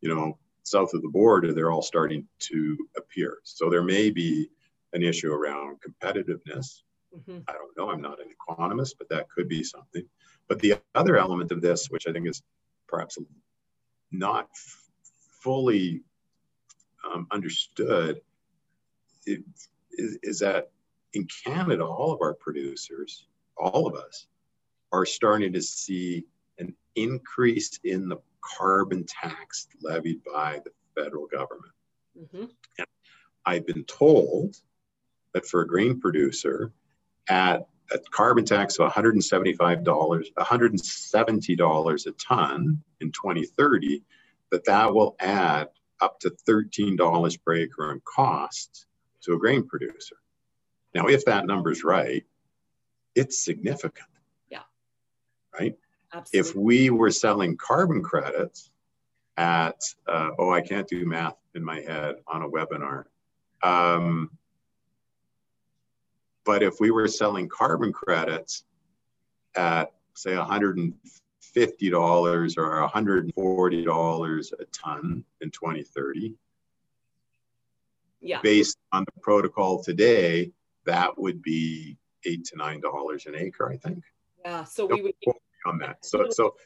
you 0.00 0.14
know, 0.14 0.38
south 0.62 0.94
of 0.94 1.02
the 1.02 1.08
border, 1.08 1.52
they're 1.52 1.70
all 1.70 1.82
starting 1.82 2.26
to 2.38 2.76
appear. 2.96 3.38
So 3.44 3.70
there 3.70 3.82
may 3.82 4.10
be 4.10 4.48
an 4.92 5.02
issue 5.02 5.32
around 5.32 5.78
competitiveness. 5.80 6.82
Mm-hmm. 7.16 7.38
I 7.48 7.52
don't 7.52 7.76
know, 7.76 7.90
I'm 7.90 8.02
not 8.02 8.20
an 8.20 8.28
economist, 8.30 8.96
but 8.98 9.08
that 9.10 9.28
could 9.30 9.48
be 9.48 9.62
something. 9.62 10.04
But 10.48 10.58
the 10.60 10.74
other 10.94 11.16
element 11.16 11.52
of 11.52 11.60
this, 11.60 11.86
which 11.88 12.06
I 12.06 12.12
think 12.12 12.28
is 12.28 12.42
perhaps 12.88 13.18
not 14.10 14.48
f- 14.52 14.90
fully 15.40 16.02
um, 17.04 17.26
understood, 17.30 18.20
it, 19.24 19.42
is, 19.92 20.18
is 20.22 20.38
that 20.40 20.70
in 21.12 21.26
Canada, 21.44 21.84
all 21.84 22.12
of 22.12 22.20
our 22.20 22.34
producers, 22.34 23.26
all 23.56 23.86
of 23.86 23.94
us, 23.94 24.26
are 24.92 25.06
starting 25.06 25.52
to 25.52 25.62
see 25.62 26.24
an 26.58 26.74
increase 26.94 27.78
in 27.84 28.08
the 28.08 28.18
carbon 28.40 29.04
tax 29.06 29.68
levied 29.82 30.22
by 30.24 30.62
the 30.64 30.70
federal 30.94 31.26
government. 31.26 31.74
Mm-hmm. 32.18 32.44
And 32.78 32.86
I've 33.44 33.66
been 33.66 33.84
told 33.84 34.56
that 35.34 35.46
for 35.46 35.60
a 35.62 35.66
grain 35.66 36.00
producer, 36.00 36.72
at 37.28 37.66
a 37.92 37.98
carbon 38.10 38.44
tax 38.44 38.78
of 38.78 38.92
$175, 38.92 39.84
$170 39.84 42.06
a 42.06 42.12
ton 42.12 42.82
in 43.00 43.10
2030, 43.12 44.02
that 44.50 44.64
that 44.64 44.94
will 44.94 45.16
add 45.20 45.68
up 46.00 46.18
to 46.20 46.30
$13 46.48 47.44
per 47.44 47.54
acre 47.54 47.92
in 47.92 48.00
cost 48.04 48.86
to 49.22 49.34
a 49.34 49.38
grain 49.38 49.66
producer. 49.66 50.16
Now, 50.94 51.08
if 51.08 51.26
that 51.26 51.46
number's 51.46 51.84
right, 51.84 52.24
it's 53.14 53.44
significant. 53.44 54.08
Yeah. 54.50 54.62
Right? 55.58 55.76
Absolutely. 56.12 56.50
If 56.50 56.56
we 56.56 56.90
were 56.90 57.10
selling 57.10 57.56
carbon 57.56 58.02
credits 58.02 58.70
at, 59.36 59.80
uh, 60.06 60.30
oh, 60.38 60.50
I 60.50 60.60
can't 60.60 60.88
do 60.88 61.04
math 61.04 61.36
in 61.54 61.64
my 61.64 61.80
head 61.80 62.16
on 62.26 62.42
a 62.42 62.48
webinar. 62.48 63.04
Um, 63.62 64.30
but 66.44 66.62
if 66.62 66.80
we 66.80 66.90
were 66.90 67.08
selling 67.08 67.48
carbon 67.48 67.92
credits 67.92 68.64
at, 69.56 69.92
say, 70.14 70.30
$150 70.30 70.94
or 72.56 72.88
$140 72.88 74.52
a 74.52 74.64
ton 74.66 75.24
in 75.40 75.50
2030, 75.50 76.34
yeah. 78.20 78.40
based 78.42 78.78
on 78.92 79.04
the 79.04 79.20
protocol 79.20 79.82
today, 79.82 80.52
that 80.84 81.18
would 81.18 81.42
be 81.42 81.96
eight 82.24 82.44
to 82.46 82.56
nine 82.56 82.80
dollars 82.80 83.26
an 83.26 83.34
acre, 83.36 83.70
I 83.70 83.76
think. 83.76 84.02
Yeah, 84.44 84.64
so 84.64 84.86
we 84.86 85.02
would 85.02 85.14
on 85.66 85.78
that. 85.78 86.04
So 86.04 86.26
so 86.30 86.56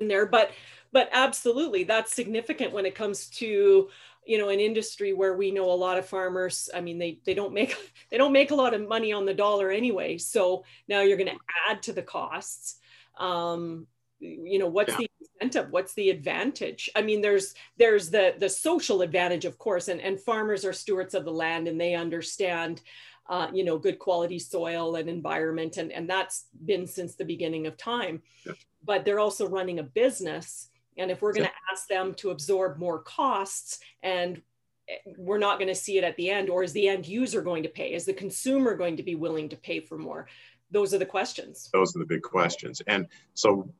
in 0.00 0.08
there, 0.08 0.26
but 0.26 0.50
but 0.92 1.08
absolutely, 1.12 1.84
that's 1.84 2.14
significant 2.14 2.72
when 2.72 2.86
it 2.86 2.94
comes 2.94 3.28
to 3.30 3.88
you 4.26 4.38
know 4.38 4.48
an 4.48 4.60
industry 4.60 5.12
where 5.12 5.36
we 5.36 5.50
know 5.50 5.70
a 5.70 5.72
lot 5.72 5.98
of 5.98 6.06
farmers. 6.06 6.68
I 6.74 6.80
mean, 6.80 6.98
they 6.98 7.20
they 7.24 7.34
don't 7.34 7.52
make 7.52 7.76
they 8.10 8.18
don't 8.18 8.32
make 8.32 8.50
a 8.50 8.56
lot 8.56 8.74
of 8.74 8.86
money 8.86 9.12
on 9.12 9.26
the 9.26 9.34
dollar 9.34 9.70
anyway. 9.70 10.18
So 10.18 10.64
now 10.88 11.02
you're 11.02 11.16
going 11.16 11.30
to 11.30 11.70
add 11.70 11.82
to 11.84 11.92
the 11.92 12.02
costs. 12.02 12.76
Um, 13.18 13.86
you 14.20 14.58
know 14.58 14.66
what's 14.66 14.90
yeah. 14.92 14.98
the 14.98 15.10
incentive 15.20 15.70
what's 15.70 15.94
the 15.94 16.10
advantage 16.10 16.90
i 16.96 17.02
mean 17.02 17.20
there's 17.20 17.54
there's 17.76 18.10
the 18.10 18.34
the 18.38 18.48
social 18.48 19.02
advantage 19.02 19.44
of 19.44 19.58
course 19.58 19.86
and 19.86 20.00
and 20.00 20.20
farmers 20.20 20.64
are 20.64 20.72
stewards 20.72 21.14
of 21.14 21.24
the 21.24 21.30
land 21.30 21.68
and 21.68 21.80
they 21.80 21.94
understand 21.94 22.80
uh, 23.28 23.48
you 23.52 23.64
know, 23.64 23.78
good 23.78 23.98
quality 23.98 24.38
soil 24.38 24.96
and 24.96 25.08
environment. 25.08 25.76
And, 25.76 25.92
and 25.92 26.08
that's 26.08 26.46
been 26.64 26.86
since 26.86 27.14
the 27.14 27.24
beginning 27.24 27.66
of 27.66 27.76
time. 27.76 28.22
Yeah. 28.46 28.54
But 28.84 29.04
they're 29.04 29.18
also 29.18 29.46
running 29.46 29.78
a 29.78 29.82
business. 29.82 30.70
And 30.96 31.10
if 31.10 31.20
we're 31.20 31.32
going 31.32 31.46
to 31.46 31.52
yeah. 31.52 31.72
ask 31.72 31.86
them 31.88 32.14
to 32.14 32.30
absorb 32.30 32.78
more 32.78 33.00
costs 33.00 33.80
and 34.02 34.40
eh, 34.88 34.96
we're 35.18 35.38
not 35.38 35.58
going 35.58 35.68
to 35.68 35.74
see 35.74 35.98
it 35.98 36.04
at 36.04 36.16
the 36.16 36.30
end, 36.30 36.48
or 36.48 36.62
is 36.62 36.72
the 36.72 36.88
end 36.88 37.06
user 37.06 37.42
going 37.42 37.62
to 37.62 37.68
pay? 37.68 37.92
Is 37.92 38.06
the 38.06 38.14
consumer 38.14 38.74
going 38.74 38.96
to 38.96 39.02
be 39.02 39.14
willing 39.14 39.48
to 39.50 39.56
pay 39.56 39.80
for 39.80 39.98
more? 39.98 40.26
Those 40.70 40.94
are 40.94 40.98
the 40.98 41.06
questions. 41.06 41.68
Those 41.72 41.94
are 41.94 41.98
the 41.98 42.06
big 42.06 42.22
questions. 42.22 42.82
And 42.86 43.06
so, 43.34 43.70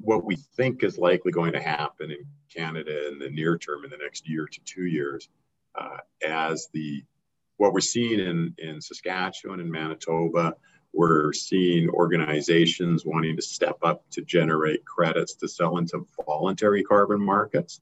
what 0.00 0.24
we 0.24 0.36
think 0.56 0.82
is 0.82 0.98
likely 0.98 1.30
going 1.30 1.52
to 1.52 1.60
happen 1.60 2.10
in 2.10 2.26
Canada 2.52 3.08
in 3.08 3.18
the 3.18 3.28
near 3.30 3.56
term, 3.56 3.84
in 3.84 3.90
the 3.90 3.96
next 3.96 4.28
year 4.28 4.46
to 4.46 4.60
two 4.64 4.86
years, 4.86 5.28
uh, 5.76 5.98
as 6.26 6.68
the 6.72 7.04
what 7.58 7.72
we're 7.72 7.80
seeing 7.80 8.20
in, 8.20 8.54
in 8.58 8.80
Saskatchewan 8.80 9.60
and 9.60 9.70
Manitoba, 9.70 10.54
we're 10.94 11.32
seeing 11.32 11.90
organizations 11.90 13.04
wanting 13.04 13.36
to 13.36 13.42
step 13.42 13.76
up 13.82 14.04
to 14.10 14.22
generate 14.22 14.84
credits 14.84 15.34
to 15.34 15.48
sell 15.48 15.76
into 15.76 16.06
voluntary 16.24 16.82
carbon 16.82 17.20
markets 17.20 17.80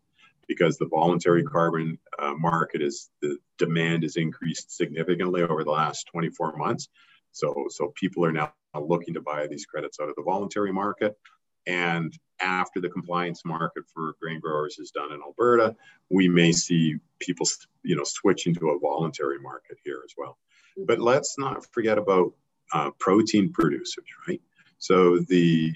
because 0.49 0.77
the 0.77 0.87
voluntary 0.87 1.45
carbon 1.45 1.99
uh, 2.19 2.35
market 2.35 2.83
is 2.83 3.11
the 3.21 3.37
demand 3.59 4.03
has 4.03 4.17
increased 4.17 4.77
significantly 4.77 5.43
over 5.43 5.65
the 5.65 5.71
last 5.71 6.09
24 6.13 6.57
months. 6.57 6.89
So, 7.33 7.67
so 7.69 7.93
people 7.95 8.25
are 8.25 8.33
now 8.33 8.53
looking 8.75 9.15
to 9.15 9.21
buy 9.21 9.47
these 9.47 9.67
credits 9.67 9.99
out 10.01 10.09
of 10.09 10.17
the 10.17 10.23
voluntary 10.23 10.73
market. 10.73 11.17
And 11.67 12.17
after 12.41 12.81
the 12.81 12.89
compliance 12.89 13.45
market 13.45 13.85
for 13.93 14.15
grain 14.21 14.41
growers 14.41 14.79
is 14.79 14.91
done 14.91 15.13
in 15.13 15.21
Alberta, 15.23 15.75
we 16.11 16.29
may 16.29 16.53
see 16.53 16.97
people, 17.19 17.47
you 17.83 17.97
know, 17.97 18.05
switching 18.05 18.55
to 18.57 18.71
a 18.71 18.79
voluntary 18.79 19.39
market 19.39 19.79
here 19.85 20.03
as 20.05 20.13
well. 20.17 20.39
But 20.87 21.01
let's 21.01 21.37
not 21.39 21.67
forget 21.73 21.99
about 21.99 22.33
uh, 22.73 22.91
protein 22.99 23.53
producers, 23.53 24.05
right? 24.29 24.41
So 24.79 25.19
the 25.19 25.73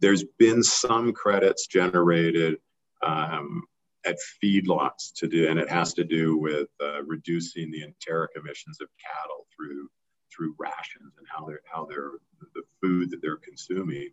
there's 0.00 0.24
been 0.38 0.62
some 0.62 1.12
credits 1.12 1.66
generated 1.66 2.58
um, 3.02 3.62
at 4.04 4.16
feedlots 4.42 5.14
to 5.16 5.26
do, 5.26 5.48
and 5.48 5.58
it 5.58 5.70
has 5.70 5.94
to 5.94 6.04
do 6.04 6.36
with 6.36 6.68
uh, 6.82 7.02
reducing 7.04 7.70
the 7.70 7.82
enteric 7.82 8.32
emissions 8.36 8.80
of 8.80 8.88
cattle 8.98 9.46
through 9.56 9.88
through 10.34 10.54
rations 10.58 11.14
and 11.16 11.26
how 11.28 11.46
they're 11.46 11.60
how 11.64 11.86
they're 11.86 12.12
the 12.54 12.62
food 12.82 13.10
that 13.10 13.22
they're 13.22 13.36
consuming. 13.36 14.10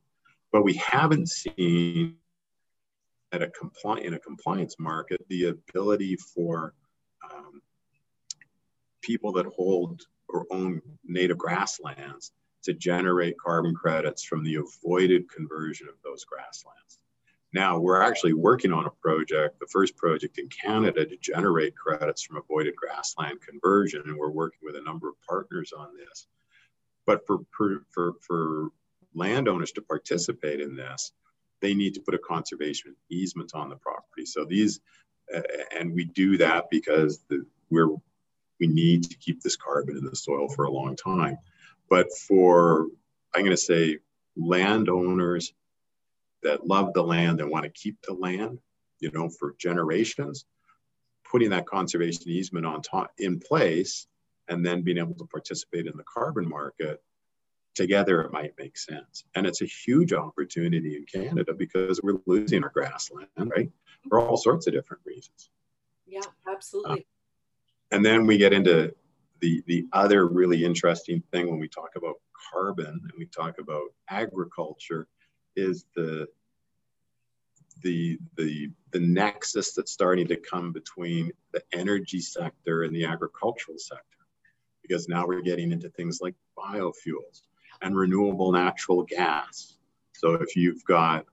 But 0.52 0.64
we 0.64 0.74
haven't 0.74 1.30
seen 1.30 2.18
at 3.32 3.42
a 3.42 3.48
compli- 3.48 4.04
in 4.04 4.14
a 4.14 4.20
compliance 4.20 4.76
market 4.80 5.26
the 5.30 5.46
ability 5.46 6.18
for 6.18 6.74
um, 7.32 7.62
people 9.02 9.32
that 9.34 9.46
hold 9.46 10.02
or 10.28 10.46
own 10.52 10.82
native 11.06 11.38
grasslands 11.38 12.32
to 12.64 12.74
generate 12.74 13.38
carbon 13.38 13.74
credits 13.74 14.24
from 14.24 14.44
the 14.44 14.56
avoided 14.56 15.30
conversion 15.30 15.88
of 15.88 15.96
those 16.04 16.26
grasslands. 16.26 17.00
Now, 17.54 17.80
we're 17.80 18.02
actually 18.02 18.34
working 18.34 18.72
on 18.72 18.86
a 18.86 18.92
project, 19.02 19.60
the 19.60 19.68
first 19.68 19.98
project 19.98 20.38
in 20.38 20.48
Canada 20.48 21.06
to 21.06 21.18
generate 21.18 21.76
credits 21.76 22.24
from 22.24 22.38
avoided 22.38 22.76
grassland 22.76 23.42
conversion, 23.42 24.04
and 24.06 24.16
we're 24.16 24.30
working 24.30 24.60
with 24.64 24.76
a 24.78 24.82
number 24.82 25.10
of 25.10 25.16
partners 25.28 25.74
on 25.78 25.90
this. 25.98 26.28
But 27.06 27.26
for, 27.28 27.40
for, 27.58 28.14
for 28.22 28.70
landowners 29.14 29.72
to 29.74 29.82
participate 29.82 30.62
in 30.62 30.76
this, 30.76 31.12
they 31.62 31.74
need 31.74 31.94
to 31.94 32.02
put 32.02 32.16
a 32.16 32.20
conservation 32.20 32.96
easement 33.10 33.54
on 33.54 33.70
the 33.70 33.76
property. 33.76 34.26
So 34.26 34.46
these, 34.46 34.80
uh, 35.34 35.42
and 35.78 35.94
we 35.94 36.06
do 36.06 36.38
that 36.38 36.70
because 36.70 37.24
the, 37.30 37.46
we're 37.70 37.96
we 38.60 38.68
need 38.68 39.04
to 39.04 39.18
keep 39.18 39.42
this 39.42 39.56
carbon 39.56 39.98
in 39.98 40.06
the 40.06 40.16
soil 40.16 40.48
for 40.48 40.66
a 40.66 40.72
long 40.72 40.96
time. 40.96 41.38
But 41.90 42.08
for 42.28 42.88
I'm 43.34 43.42
going 43.42 43.52
to 43.52 43.58
say 43.58 44.00
landowners 44.38 45.54
that 46.44 46.68
love 46.68 46.94
the 46.94 47.04
land 47.04 47.42
and 47.42 47.50
want 47.50 47.64
to 47.64 47.70
keep 47.70 48.02
the 48.02 48.14
land, 48.14 48.60
you 49.00 49.12
know, 49.12 49.30
for 49.30 49.56
generations, 49.58 50.46
putting 51.30 51.50
that 51.50 51.66
conservation 51.66 52.30
easement 52.30 52.66
on 52.66 52.82
top 52.82 53.12
in 53.18 53.40
place 53.40 54.08
and 54.48 54.66
then 54.66 54.82
being 54.82 54.98
able 54.98 55.16
to 55.16 55.26
participate 55.26 55.88
in 55.88 55.98
the 55.98 56.04
carbon 56.04 56.48
market 56.48 57.02
together 57.76 58.22
it 58.22 58.32
might 58.32 58.54
make 58.58 58.78
sense. 58.78 59.24
And 59.36 59.46
it's 59.46 59.62
a 59.62 59.66
huge 59.66 60.14
opportunity 60.14 60.96
in 60.96 61.06
canada 61.06 61.54
because 61.54 62.02
we're 62.04 62.20
losing 62.26 62.64
our 62.64 62.70
grassland 62.70 63.28
right? 63.38 63.72
For 64.10 64.20
all 64.20 64.38
sorts 64.38 64.68
of 64.68 64.74
different 64.74 65.02
reasons. 65.06 65.50
Yeah 66.08 66.22
absolutely. 66.48 67.02
Uh, 67.02 67.96
and 67.96 68.06
then 68.06 68.26
we 68.26 68.38
get 68.38 68.54
into 68.54 68.94
the 69.40 69.64
the 69.68 69.88
other 69.92 70.28
really 70.28 70.64
interesting 70.64 71.22
thing 71.32 71.50
when 71.50 71.60
we 71.60 71.68
talk 71.68 71.92
about 71.96 72.16
carbon 72.52 72.88
and 72.88 73.12
we 73.18 73.26
talk 73.26 73.60
about 73.60 73.84
agriculture 74.10 75.08
is 75.56 75.86
the 75.96 76.28
the 77.82 78.18
the 78.38 78.70
the 78.92 79.00
nexus 79.00 79.74
that's 79.74 79.92
starting 79.92 80.28
to 80.28 80.36
come 80.36 80.72
between 80.72 81.32
the 81.54 81.62
energy 81.74 82.20
sector 82.20 82.84
and 82.84 82.96
the 82.96 83.06
agricultural 83.06 83.78
sector. 83.78 84.06
Because 84.82 85.08
now 85.08 85.26
we're 85.26 85.42
getting 85.42 85.72
into 85.72 85.90
things 85.90 86.20
like 86.22 86.36
biofuels 86.58 87.44
and 87.82 87.96
renewable 87.96 88.52
natural 88.52 89.04
gas. 89.04 89.78
So 90.14 90.34
if 90.34 90.56
you've 90.56 90.84
got 90.86 91.26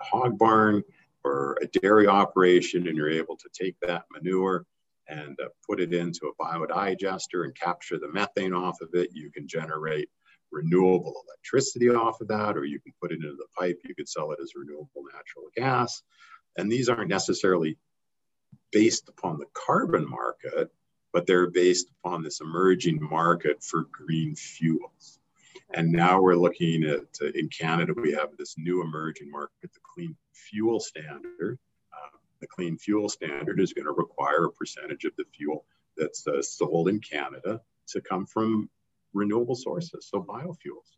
a 0.00 0.04
hog 0.04 0.38
barn 0.38 0.82
or 1.24 1.58
a 1.62 1.66
dairy 1.66 2.06
operation 2.06 2.88
and 2.88 2.96
you're 2.96 3.10
able 3.10 3.36
to 3.36 3.48
take 3.52 3.78
that 3.80 4.04
manure 4.12 4.66
and 5.08 5.38
uh, 5.40 5.48
put 5.66 5.80
it 5.80 5.92
into 5.92 6.26
a 6.26 6.42
biodigester 6.42 7.44
and 7.44 7.54
capture 7.54 7.98
the 7.98 8.08
methane 8.08 8.54
off 8.54 8.80
of 8.80 8.88
it 8.94 9.10
you 9.12 9.30
can 9.30 9.46
generate 9.46 10.08
renewable 10.54 11.24
electricity 11.26 11.90
off 11.90 12.20
of 12.20 12.28
that, 12.28 12.56
or 12.56 12.64
you 12.64 12.80
can 12.80 12.92
put 13.02 13.12
it 13.12 13.16
into 13.16 13.36
the 13.36 13.46
pipe, 13.58 13.78
you 13.84 13.94
could 13.94 14.08
sell 14.08 14.30
it 14.32 14.38
as 14.42 14.52
renewable 14.54 15.02
natural 15.12 15.46
gas. 15.54 16.02
And 16.56 16.70
these 16.70 16.88
aren't 16.88 17.08
necessarily 17.08 17.76
based 18.72 19.08
upon 19.08 19.38
the 19.38 19.46
carbon 19.52 20.08
market, 20.08 20.70
but 21.14 21.26
they're 21.28 21.48
based 21.48 21.90
upon 22.00 22.22
this 22.22 22.40
emerging 22.40 22.98
market 23.00 23.62
for 23.62 23.86
green 23.92 24.34
fuels. 24.34 25.20
And 25.72 25.90
now 25.92 26.20
we're 26.20 26.34
looking 26.34 26.82
at, 26.82 27.06
uh, 27.22 27.30
in 27.36 27.48
Canada, 27.48 27.94
we 27.96 28.12
have 28.12 28.36
this 28.36 28.56
new 28.58 28.82
emerging 28.82 29.30
market, 29.30 29.72
the 29.72 29.80
Clean 29.94 30.14
Fuel 30.32 30.80
Standard. 30.80 31.58
Uh, 31.92 32.18
the 32.40 32.48
Clean 32.48 32.76
Fuel 32.76 33.08
Standard 33.08 33.60
is 33.60 33.72
going 33.72 33.86
to 33.86 33.92
require 33.92 34.46
a 34.46 34.52
percentage 34.52 35.04
of 35.04 35.12
the 35.16 35.24
fuel 35.32 35.64
that's 35.96 36.26
uh, 36.26 36.42
sold 36.42 36.88
in 36.88 36.98
Canada 36.98 37.60
to 37.86 38.00
come 38.00 38.26
from 38.26 38.68
renewable 39.12 39.54
sources, 39.54 40.08
so 40.10 40.20
biofuels. 40.20 40.96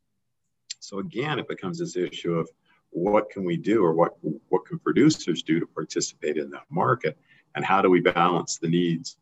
So 0.81 0.99
again, 0.99 1.39
it 1.39 1.47
becomes 1.47 1.79
this 1.79 1.97
issue 1.97 2.35
of 2.35 2.49
what 2.91 3.29
can 3.29 3.45
we 3.45 3.59
do 3.59 3.85
or 3.85 3.93
what, 3.93 4.15
what 4.49 4.65
can 4.65 4.79
producers 4.79 5.43
do 5.43 5.61
to 5.61 5.67
participate 5.67 6.39
in 6.39 6.49
that 6.51 6.65
market? 6.71 7.19
And 7.55 7.65
how 7.65 7.83
do 7.83 7.91
we 7.91 8.01
balance 8.01 8.57
the 8.57 8.69
needs 8.69 9.19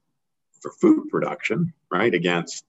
for 0.64 0.72
food 0.72 1.10
production, 1.10 1.74
right, 1.90 2.14
against 2.14 2.64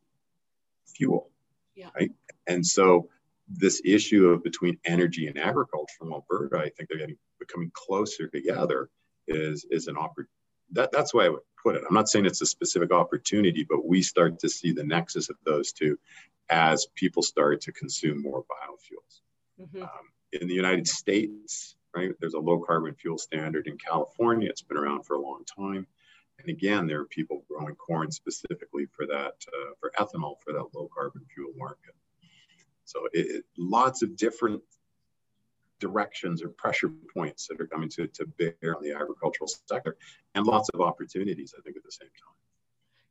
fuel, 0.85 1.29
yeah. 1.75 1.87
right? 1.95 2.11
And 2.45 2.65
so 2.65 3.07
this 3.47 3.81
issue 3.85 4.27
of 4.27 4.43
between 4.43 4.77
energy 4.83 5.27
and 5.27 5.39
agriculture 5.39 5.93
from 5.97 6.11
Alberta, 6.11 6.57
I 6.57 6.69
think 6.69 6.89
they're 6.89 6.97
getting 6.97 7.17
becoming 7.39 7.71
closer 7.73 8.27
together 8.27 8.89
is 9.29 9.65
is 9.71 9.87
an 9.87 9.95
opportunity. 9.95 10.31
That, 10.73 10.91
that's 10.91 11.13
why 11.13 11.25
I 11.25 11.29
would 11.29 11.39
put 11.63 11.75
it. 11.75 11.83
I'm 11.87 11.93
not 11.93 12.09
saying 12.09 12.25
it's 12.25 12.41
a 12.41 12.45
specific 12.45 12.91
opportunity, 12.91 13.65
but 13.67 13.85
we 13.85 14.01
start 14.01 14.39
to 14.39 14.49
see 14.49 14.73
the 14.73 14.83
nexus 14.83 15.29
of 15.29 15.37
those 15.45 15.71
two 15.71 15.97
as 16.49 16.87
people 16.95 17.23
start 17.23 17.61
to 17.61 17.71
consume 17.71 18.21
more 18.21 18.43
biofuels. 18.43 19.21
Mm-hmm. 19.61 19.83
Um, 19.83 20.05
in 20.33 20.49
the 20.49 20.53
United 20.53 20.85
States, 20.85 21.77
right, 21.95 22.11
there's 22.19 22.33
a 22.33 22.39
low 22.39 22.59
carbon 22.59 22.93
fuel 22.95 23.17
standard 23.17 23.67
in 23.67 23.77
California. 23.77 24.49
It's 24.49 24.63
been 24.63 24.77
around 24.77 25.05
for 25.05 25.13
a 25.13 25.21
long 25.21 25.43
time. 25.45 25.87
And 26.45 26.55
again, 26.55 26.85
there 26.85 27.01
are 27.01 27.05
people 27.05 27.43
growing 27.49 27.75
corn 27.75 28.11
specifically 28.11 28.85
for 28.95 29.07
that, 29.07 29.33
uh, 29.47 29.71
for 29.79 29.91
ethanol, 29.99 30.35
for 30.43 30.53
that 30.53 30.65
low 30.75 30.87
carbon 30.93 31.23
fuel 31.33 31.51
market. 31.57 31.95
So 32.83 33.07
it, 33.13 33.37
it, 33.37 33.45
lots 33.57 34.03
of 34.03 34.15
different 34.15 34.61
directions 35.79 36.43
or 36.43 36.49
pressure 36.49 36.91
points 37.15 37.47
that 37.47 37.59
are 37.59 37.65
coming 37.65 37.89
to, 37.89 38.07
to 38.07 38.27
bear 38.37 38.75
on 38.75 38.83
the 38.83 38.91
agricultural 38.91 39.49
sector 39.67 39.97
and 40.35 40.45
lots 40.45 40.69
of 40.69 40.81
opportunities, 40.81 41.55
I 41.57 41.61
think, 41.61 41.77
at 41.77 41.83
the 41.83 41.91
same 41.91 42.09
time. 42.09 42.35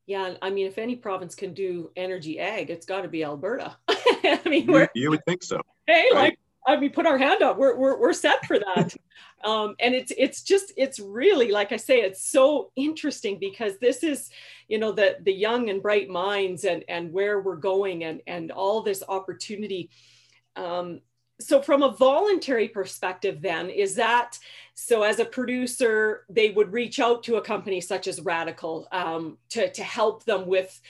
Yeah, 0.06 0.34
I 0.40 0.50
mean, 0.50 0.66
if 0.66 0.78
any 0.78 0.94
province 0.94 1.34
can 1.34 1.54
do 1.54 1.90
energy 1.96 2.38
ag, 2.38 2.70
it's 2.70 2.86
got 2.86 3.02
to 3.02 3.08
be 3.08 3.24
Alberta. 3.24 3.76
I 3.88 4.40
mean, 4.46 4.68
you, 4.70 4.88
you, 4.94 5.10
would 5.10 5.24
think 5.24 5.42
so. 5.42 5.60
Hey, 5.86 6.08
right? 6.12 6.22
like, 6.22 6.38
I 6.66 6.76
mean, 6.76 6.90
put 6.90 7.06
our 7.06 7.18
hand 7.18 7.42
up. 7.42 7.58
We're 7.58 7.76
we're, 7.76 7.98
we're 7.98 8.12
set 8.12 8.46
for 8.46 8.58
that. 8.58 8.94
um, 9.44 9.74
and 9.80 9.94
it's 9.94 10.12
it's 10.16 10.42
just 10.42 10.72
it's 10.76 10.98
really 10.98 11.50
like 11.50 11.72
I 11.72 11.76
say, 11.76 12.00
it's 12.00 12.26
so 12.26 12.70
interesting 12.76 13.38
because 13.38 13.78
this 13.78 14.02
is, 14.02 14.30
you 14.68 14.78
know, 14.78 14.92
the 14.92 15.18
the 15.22 15.32
young 15.32 15.70
and 15.70 15.82
bright 15.82 16.08
minds 16.08 16.64
and 16.64 16.84
and 16.88 17.12
where 17.12 17.40
we're 17.40 17.56
going 17.56 18.04
and 18.04 18.20
and 18.26 18.50
all 18.50 18.82
this 18.82 19.02
opportunity. 19.08 19.90
Um, 20.56 21.00
so 21.40 21.60
from 21.60 21.82
a 21.82 21.90
voluntary 21.96 22.68
perspective 22.68 23.42
then 23.42 23.68
is 23.68 23.96
that 23.96 24.38
so 24.74 25.02
as 25.02 25.18
a 25.18 25.24
producer 25.24 26.24
they 26.28 26.50
would 26.50 26.72
reach 26.72 27.00
out 27.00 27.24
to 27.24 27.36
a 27.36 27.42
company 27.42 27.80
such 27.80 28.06
as 28.06 28.20
Radicle 28.20 28.86
um, 28.92 29.36
to, 29.50 29.70
to 29.72 29.82
help 29.82 30.24
them 30.24 30.46
with 30.46 30.80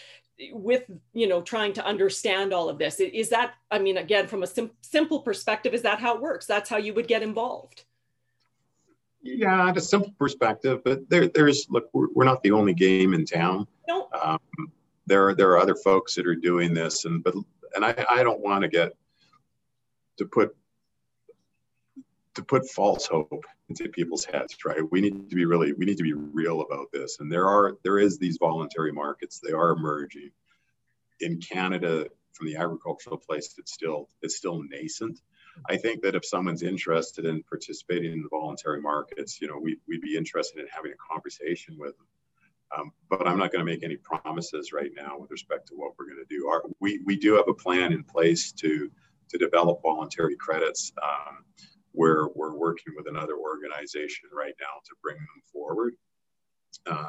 with 0.52 0.84
you 1.12 1.28
know 1.28 1.42
trying 1.42 1.72
to 1.74 1.84
understand 1.84 2.52
all 2.52 2.68
of 2.68 2.78
this. 2.78 3.00
Is 3.00 3.28
that 3.30 3.54
i 3.70 3.78
mean 3.78 3.98
again 3.98 4.26
from 4.26 4.42
a 4.42 4.46
sim- 4.46 4.72
simple 4.80 5.20
perspective 5.20 5.74
is 5.74 5.82
that 5.82 6.00
how 6.00 6.16
it 6.16 6.20
works? 6.20 6.46
That's 6.46 6.68
how 6.68 6.76
you 6.76 6.94
would 6.94 7.08
get 7.08 7.22
involved. 7.22 7.84
Yeah 9.22 9.72
a 9.74 9.80
simple 9.80 10.14
perspective 10.18 10.82
but 10.84 11.08
there, 11.08 11.28
there's 11.28 11.66
look 11.70 11.88
we're, 11.92 12.08
we're 12.14 12.24
not 12.24 12.42
the 12.42 12.52
only 12.52 12.74
game 12.74 13.14
in 13.14 13.24
town. 13.24 13.66
No. 13.88 14.08
Um, 14.22 14.38
there 15.06 15.28
are 15.28 15.34
there 15.34 15.50
are 15.50 15.58
other 15.58 15.76
folks 15.76 16.14
that 16.14 16.26
are 16.26 16.34
doing 16.34 16.74
this 16.74 17.04
and 17.04 17.22
but 17.22 17.34
and 17.74 17.84
i, 17.84 18.04
I 18.08 18.22
don't 18.22 18.40
want 18.40 18.62
to 18.62 18.68
get 18.68 18.92
to 20.18 20.26
put 20.26 20.56
to 22.34 22.42
put 22.42 22.68
false 22.68 23.06
hope 23.06 23.44
into 23.68 23.88
people's 23.88 24.24
heads 24.24 24.56
right? 24.64 24.80
We 24.90 25.00
need 25.00 25.30
to 25.30 25.36
be 25.36 25.44
really 25.44 25.72
we 25.72 25.86
need 25.86 25.96
to 25.98 26.02
be 26.02 26.12
real 26.12 26.60
about 26.60 26.92
this. 26.92 27.18
And 27.20 27.30
there 27.30 27.48
are 27.48 27.76
there 27.82 27.98
is 27.98 28.18
these 28.18 28.38
voluntary 28.38 28.92
markets. 28.92 29.40
They 29.40 29.52
are 29.52 29.70
emerging. 29.70 30.30
In 31.20 31.40
canada 31.40 32.08
from 32.32 32.48
the 32.48 32.56
agricultural 32.56 33.16
place 33.16 33.54
it's 33.58 33.72
still 33.72 34.08
it's 34.22 34.36
still 34.36 34.62
nascent. 34.62 35.20
I 35.70 35.76
think 35.76 36.02
that 36.02 36.16
if 36.16 36.24
someone's 36.24 36.64
interested 36.64 37.24
in 37.24 37.44
participating 37.44 38.12
in 38.12 38.22
the 38.22 38.28
voluntary 38.28 38.80
markets 38.80 39.40
you 39.40 39.48
know 39.48 39.58
we, 39.58 39.78
we'd 39.88 40.02
be 40.02 40.16
interested 40.16 40.60
in 40.60 40.66
having 40.68 40.92
a 40.92 41.12
conversation 41.12 41.76
with 41.78 41.96
them. 41.96 42.06
Um, 42.76 42.92
but 43.08 43.28
i'm 43.28 43.38
not 43.38 43.52
going 43.52 43.64
to 43.64 43.72
make 43.72 43.84
any 43.84 43.96
promises 43.96 44.72
right 44.72 44.90
now 44.96 45.16
with 45.18 45.30
respect 45.30 45.68
to 45.68 45.74
what 45.74 45.92
we're 45.96 46.06
going 46.06 46.24
to 46.28 46.36
do. 46.36 46.48
Our, 46.48 46.64
we, 46.80 47.00
we 47.04 47.16
do 47.16 47.34
have 47.34 47.46
a 47.48 47.54
plan 47.54 47.92
in 47.92 48.02
place 48.02 48.52
to 48.52 48.90
to 49.30 49.38
develop 49.38 49.82
voluntary 49.82 50.36
credits. 50.36 50.92
Um, 51.02 51.44
we're, 51.94 52.28
we're 52.34 52.54
working 52.54 52.94
with 52.96 53.06
another 53.08 53.36
organization 53.36 54.28
right 54.32 54.54
now 54.60 54.80
to 54.84 54.94
bring 55.02 55.16
them 55.16 55.42
forward. 55.52 55.94
Uh, 56.86 57.08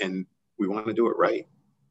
and 0.00 0.26
we 0.58 0.68
want 0.68 0.86
to 0.86 0.92
do 0.92 1.08
it 1.08 1.16
right, 1.16 1.46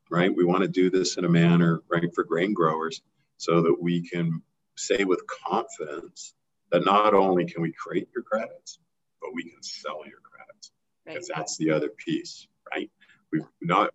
right? 0.10 0.34
We 0.34 0.46
want 0.46 0.62
to 0.62 0.68
do 0.68 0.90
this 0.90 1.18
in 1.18 1.26
a 1.26 1.30
manner, 1.30 1.82
right, 1.90 2.14
for 2.14 2.24
grain 2.24 2.54
growers 2.54 3.02
so 3.38 3.62
that 3.64 3.82
we 3.82 4.08
can 4.08 4.42
say 4.78 5.04
with 5.04 5.22
confidence 5.48 6.34
that 6.72 6.86
not 6.86 7.14
only 7.14 7.46
can 7.46 7.62
we 7.62 7.74
create 7.74 8.10
your 8.14 8.24
credits, 8.24 8.80
but 9.22 9.32
we 9.34 9.44
can 9.44 9.62
sell 9.62 10.02
your 10.06 10.20
credits. 10.24 10.72
Because 11.06 11.28
that's 11.28 11.58
the 11.58 11.72
other 11.72 11.90
piece, 11.90 12.48
right? 12.74 12.90
We've 13.32 13.46
not, 13.62 13.92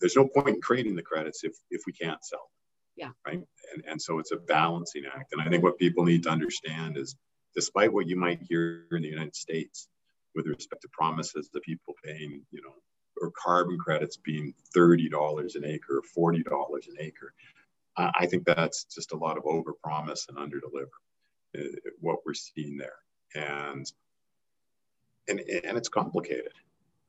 there's 0.00 0.16
no 0.16 0.26
point 0.26 0.48
in 0.48 0.60
creating 0.60 0.96
the 0.96 1.02
credits 1.02 1.44
if, 1.44 1.52
if 1.70 1.82
we 1.86 1.92
can't 1.92 2.24
sell. 2.24 2.50
Yeah. 2.96 3.10
Right. 3.26 3.42
And, 3.74 3.84
and 3.88 4.02
so 4.02 4.18
it's 4.18 4.32
a 4.32 4.36
balancing 4.36 5.04
act. 5.06 5.32
And 5.32 5.42
I 5.42 5.48
think 5.48 5.62
what 5.62 5.78
people 5.78 6.04
need 6.04 6.22
to 6.24 6.30
understand 6.30 6.96
is 6.96 7.14
despite 7.54 7.92
what 7.92 8.06
you 8.06 8.16
might 8.16 8.40
hear 8.42 8.86
in 8.92 9.02
the 9.02 9.08
United 9.08 9.36
States 9.36 9.88
with 10.34 10.46
respect 10.46 10.82
to 10.82 10.88
promises 10.92 11.50
that 11.52 11.62
people 11.62 11.94
paying, 12.04 12.42
you 12.50 12.62
know, 12.62 12.74
or 13.20 13.30
carbon 13.42 13.78
credits 13.78 14.16
being 14.16 14.52
$30 14.76 15.56
an 15.56 15.64
acre 15.64 16.02
or 16.16 16.32
$40 16.32 16.44
an 16.88 16.96
acre, 17.00 17.32
I 17.96 18.26
think 18.26 18.44
that's 18.44 18.84
just 18.84 19.12
a 19.12 19.16
lot 19.16 19.38
of 19.38 19.44
overpromise 19.44 20.28
and 20.28 20.36
underdeliver. 20.36 20.88
Uh, 21.56 21.62
what 22.00 22.18
we're 22.26 22.34
seeing 22.34 22.76
there, 22.76 22.98
and 23.34 23.90
and 25.28 25.40
and 25.40 25.78
it's 25.78 25.88
complicated, 25.88 26.52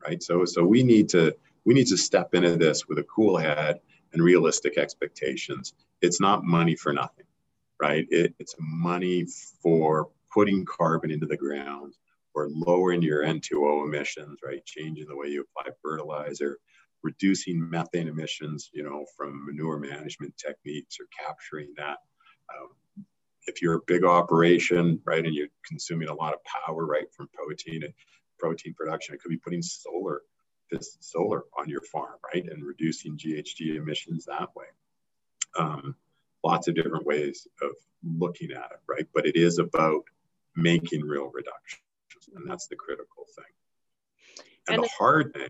right? 0.02 0.24
So 0.24 0.46
so 0.46 0.64
we 0.64 0.84
need 0.84 1.10
to 1.10 1.36
we 1.66 1.74
need 1.74 1.88
to 1.88 1.98
step 1.98 2.34
into 2.34 2.56
this 2.56 2.88
with 2.88 3.00
a 3.00 3.04
cool 3.04 3.38
head 3.38 3.82
and 4.14 4.24
realistic 4.24 4.78
expectations. 4.78 5.74
It's 6.02 6.22
not 6.22 6.44
money 6.44 6.76
for 6.76 6.94
nothing, 6.94 7.26
right? 7.82 8.06
It, 8.10 8.34
it's 8.40 8.56
money 8.60 9.26
for 9.62 10.10
putting 10.34 10.66
carbon 10.66 11.12
into 11.12 11.26
the 11.26 11.38
ground 11.38 11.94
or 12.34 12.50
lowering 12.52 13.02
your 13.02 13.24
N2O 13.24 13.86
emissions, 13.86 14.40
right? 14.46 14.64
Changing 14.66 15.08
the 15.08 15.16
way 15.16 15.28
you 15.28 15.46
apply 15.58 15.72
fertilizer, 15.84 16.60
reducing 17.04 17.70
methane 17.70 18.08
emissions, 18.08 18.70
you 18.74 18.84
know, 18.84 19.06
from 19.16 19.46
manure 19.46 19.80
management 19.80 20.36
techniques 20.38 20.98
or 21.00 21.06
capturing 21.26 21.74
that. 21.78 21.98
Um, 22.56 22.70
if 23.48 23.62
you're 23.62 23.76
a 23.76 23.82
big 23.88 24.04
operation, 24.04 25.00
right, 25.06 25.26
and 25.26 25.34
you're 25.34 25.48
consuming 25.66 26.10
a 26.10 26.14
lot 26.14 26.34
of 26.34 26.40
power, 26.44 26.86
right, 26.86 27.06
from 27.16 27.30
protein 27.34 27.84
protein 28.38 28.74
production, 28.74 29.16
it 29.16 29.22
could 29.22 29.30
be 29.30 29.38
putting 29.38 29.62
solar, 29.62 30.22
this 30.72 30.98
solar 31.00 31.44
on 31.58 31.70
your 31.70 31.82
farm, 31.82 32.18
right, 32.34 32.46
and 32.50 32.64
reducing 32.64 33.18
GHG 33.18 33.76
emissions 33.78 34.26
that 34.26 34.50
way. 34.56 34.66
Um, 35.58 35.96
lots 36.44 36.68
of 36.68 36.76
different 36.76 37.06
ways 37.06 37.48
of 37.62 37.72
looking 38.04 38.52
at 38.52 38.72
it, 38.72 38.80
right? 38.88 39.08
But 39.14 39.26
it 39.26 39.36
is 39.36 39.60
about 39.60 40.04
making 40.56 41.02
real 41.02 41.30
reductions, 41.34 41.82
and 42.36 42.50
that's 42.50 42.68
the 42.68 42.76
critical 42.76 43.26
thing. 43.36 44.46
And, 44.68 44.76
and 44.76 44.84
the, 44.84 44.88
the 44.88 44.94
hard 44.98 45.34
thing 45.34 45.50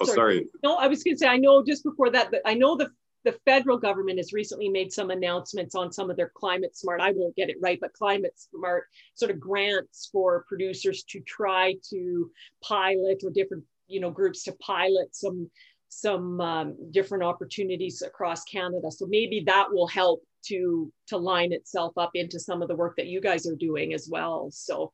Oh, 0.00 0.04
sorry. 0.04 0.16
sorry. 0.16 0.46
No, 0.62 0.76
I 0.76 0.86
was 0.86 1.02
going 1.02 1.16
to 1.16 1.18
say, 1.18 1.26
I 1.26 1.38
know 1.38 1.64
just 1.64 1.82
before 1.84 2.10
that, 2.10 2.30
but 2.30 2.42
I 2.44 2.54
know 2.54 2.76
the 2.76 2.90
the 3.24 3.32
federal 3.44 3.76
government 3.76 4.18
has 4.18 4.32
recently 4.32 4.68
made 4.68 4.92
some 4.92 5.10
announcements 5.10 5.74
on 5.74 5.92
some 5.92 6.08
of 6.08 6.16
their 6.16 6.30
climate 6.34 6.76
smart, 6.76 7.00
I 7.00 7.10
won't 7.10 7.34
get 7.34 7.50
it 7.50 7.56
right, 7.60 7.78
but 7.78 7.92
climate 7.92 8.32
smart 8.36 8.84
sort 9.14 9.32
of 9.32 9.40
grants 9.40 10.08
for 10.12 10.44
producers 10.48 11.02
to 11.10 11.20
try 11.20 11.74
to 11.90 12.30
pilot 12.62 13.22
or 13.24 13.30
different, 13.30 13.64
you 13.88 14.00
know, 14.00 14.10
groups 14.10 14.44
to 14.44 14.52
pilot 14.52 15.14
some 15.14 15.50
some 15.90 16.40
um, 16.40 16.76
different 16.90 17.24
opportunities 17.24 18.02
across 18.02 18.44
Canada. 18.44 18.90
So 18.90 19.06
maybe 19.06 19.42
that 19.46 19.72
will 19.72 19.86
help 19.86 20.22
to 20.46 20.92
to 21.08 21.16
line 21.16 21.52
itself 21.52 21.92
up 21.96 22.10
into 22.14 22.38
some 22.38 22.62
of 22.62 22.68
the 22.68 22.76
work 22.76 22.94
that 22.96 23.06
you 23.06 23.20
guys 23.20 23.46
are 23.46 23.56
doing 23.56 23.94
as 23.94 24.08
well. 24.10 24.50
So 24.52 24.92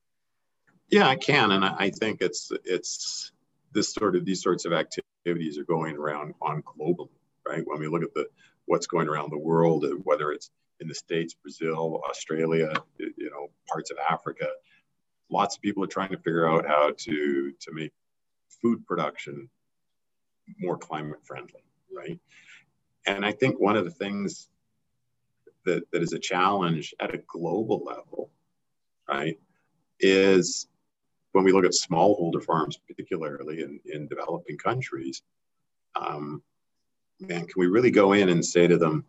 yeah, 0.88 1.08
I 1.08 1.16
can, 1.16 1.50
and 1.52 1.64
I 1.64 1.90
think 1.90 2.20
it's 2.20 2.50
it's 2.64 3.32
this 3.72 3.92
sort 3.92 4.16
of 4.16 4.24
these 4.24 4.42
sorts 4.42 4.64
of 4.64 4.72
activities 4.72 5.58
are 5.58 5.64
going 5.64 5.96
around 5.96 6.34
on 6.40 6.62
globally, 6.62 7.08
right? 7.46 7.62
When 7.64 7.80
we 7.80 7.88
look 7.88 8.02
at 8.02 8.14
the 8.14 8.26
what's 8.66 8.86
going 8.86 9.08
around 9.08 9.30
the 9.30 9.38
world, 9.38 9.84
whether 10.04 10.32
it's 10.32 10.50
in 10.80 10.88
the 10.88 10.94
states, 10.94 11.34
Brazil, 11.34 12.02
Australia, 12.08 12.72
you 12.98 13.30
know, 13.30 13.48
parts 13.68 13.90
of 13.90 13.98
Africa, 14.08 14.46
lots 15.30 15.56
of 15.56 15.62
people 15.62 15.82
are 15.82 15.88
trying 15.88 16.10
to 16.10 16.18
figure 16.18 16.48
out 16.48 16.66
how 16.66 16.92
to 16.96 17.52
to 17.60 17.72
make 17.72 17.92
food 18.62 18.86
production 18.86 19.48
more 20.58 20.76
climate 20.76 21.20
friendly, 21.24 21.62
right? 21.94 22.18
And 23.06 23.24
I 23.24 23.32
think 23.32 23.58
one 23.58 23.76
of 23.76 23.84
the 23.84 23.90
things 23.90 24.48
that, 25.64 25.90
that 25.92 26.02
is 26.02 26.12
a 26.12 26.18
challenge 26.18 26.94
at 27.00 27.14
a 27.14 27.18
global 27.26 27.82
level, 27.84 28.30
right, 29.08 29.38
is 30.00 30.68
when 31.32 31.44
we 31.44 31.52
look 31.52 31.64
at 31.64 31.72
smallholder 31.72 32.42
farms, 32.42 32.78
particularly 32.86 33.62
in, 33.62 33.80
in 33.86 34.06
developing 34.06 34.56
countries, 34.58 35.22
um, 35.96 36.42
man, 37.20 37.40
can 37.40 37.54
we 37.56 37.66
really 37.66 37.90
go 37.90 38.12
in 38.12 38.28
and 38.28 38.44
say 38.44 38.66
to 38.66 38.76
them, 38.76 39.04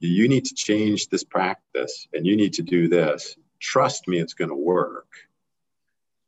you 0.00 0.28
need 0.28 0.44
to 0.44 0.54
change 0.54 1.08
this 1.08 1.24
practice 1.24 2.08
and 2.12 2.26
you 2.26 2.36
need 2.36 2.52
to 2.54 2.62
do 2.62 2.88
this. 2.88 3.36
Trust 3.60 4.06
me, 4.06 4.18
it's 4.18 4.34
going 4.34 4.50
to 4.50 4.54
work. 4.54 5.08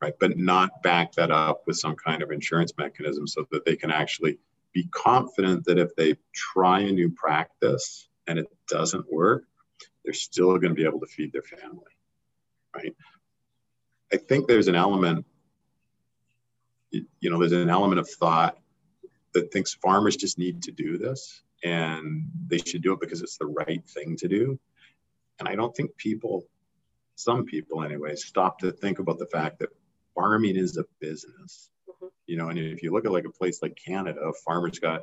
Right. 0.01 0.15
But 0.21 0.37
not 0.37 0.83
back 0.83 1.13
that 1.13 1.31
up 1.31 1.63
with 1.67 1.79
some 1.79 1.97
kind 1.97 2.23
of 2.23 2.31
insurance 2.31 2.73
mechanism 2.77 3.27
so 3.27 3.47
that 3.51 3.65
they 3.65 3.77
can 3.77 3.91
actually 3.91 4.39
be 4.73 4.87
confident 4.89 5.65
that 5.65 5.79
if 5.79 5.97
they 5.97 6.17
try 6.35 6.81
a 6.81 6.93
new 6.93 7.11
practice 7.11 8.09
and 8.27 8.39
it 8.39 8.47
doesn't 8.69 9.11
work, 9.11 9.45
they're 10.05 10.13
still 10.13 10.59
going 10.59 10.69
to 10.69 10.75
be 10.75 10.85
able 10.85 11.01
to 11.01 11.07
feed 11.07 11.33
their 11.33 11.43
family. 11.43 11.93
Right. 12.75 12.95
I 14.13 14.19
think 14.19 14.47
there's 14.47 14.69
an 14.69 14.75
element 14.75 15.25
you 17.21 17.31
know, 17.31 17.39
there's 17.39 17.53
an 17.53 17.69
element 17.69 18.01
of 18.01 18.09
thought 18.09 18.59
that 19.33 19.53
thinks 19.53 19.75
farmers 19.75 20.17
just 20.17 20.39
need 20.39 20.63
to 20.63 20.73
do 20.73 20.99
this 20.99 21.43
and 21.65 22.25
they 22.47 22.59
should 22.59 22.83
do 22.83 22.93
it 22.93 23.01
because 23.01 23.23
it's 23.23 23.39
the 23.39 23.47
right 23.47 23.87
thing 23.89 24.17
to 24.17 24.29
do. 24.29 24.59
And 25.39 25.49
I 25.49 25.55
don't 25.55 25.75
think 25.75 25.97
people, 25.97 26.47
some 27.17 27.45
people 27.45 27.83
anyway, 27.83 28.15
stop 28.17 28.59
to 28.61 28.73
think 28.73 28.99
about 28.99 29.19
the 29.19 29.27
fact 29.27 29.59
that 29.59 29.71
farming 30.17 30.57
is 30.57 30.77
a 30.77 30.85
business. 31.01 31.71
Mm-hmm. 31.89 32.07
You 32.27 32.37
know, 32.39 32.49
and 32.49 32.59
if 32.59 32.83
you 32.83 32.93
look 32.93 33.05
at 33.05 33.13
like 33.13 33.27
a 33.27 33.31
place 33.31 33.61
like 33.63 33.79
Canada, 33.87 34.33
farmers 34.45 34.81
got, 34.81 35.03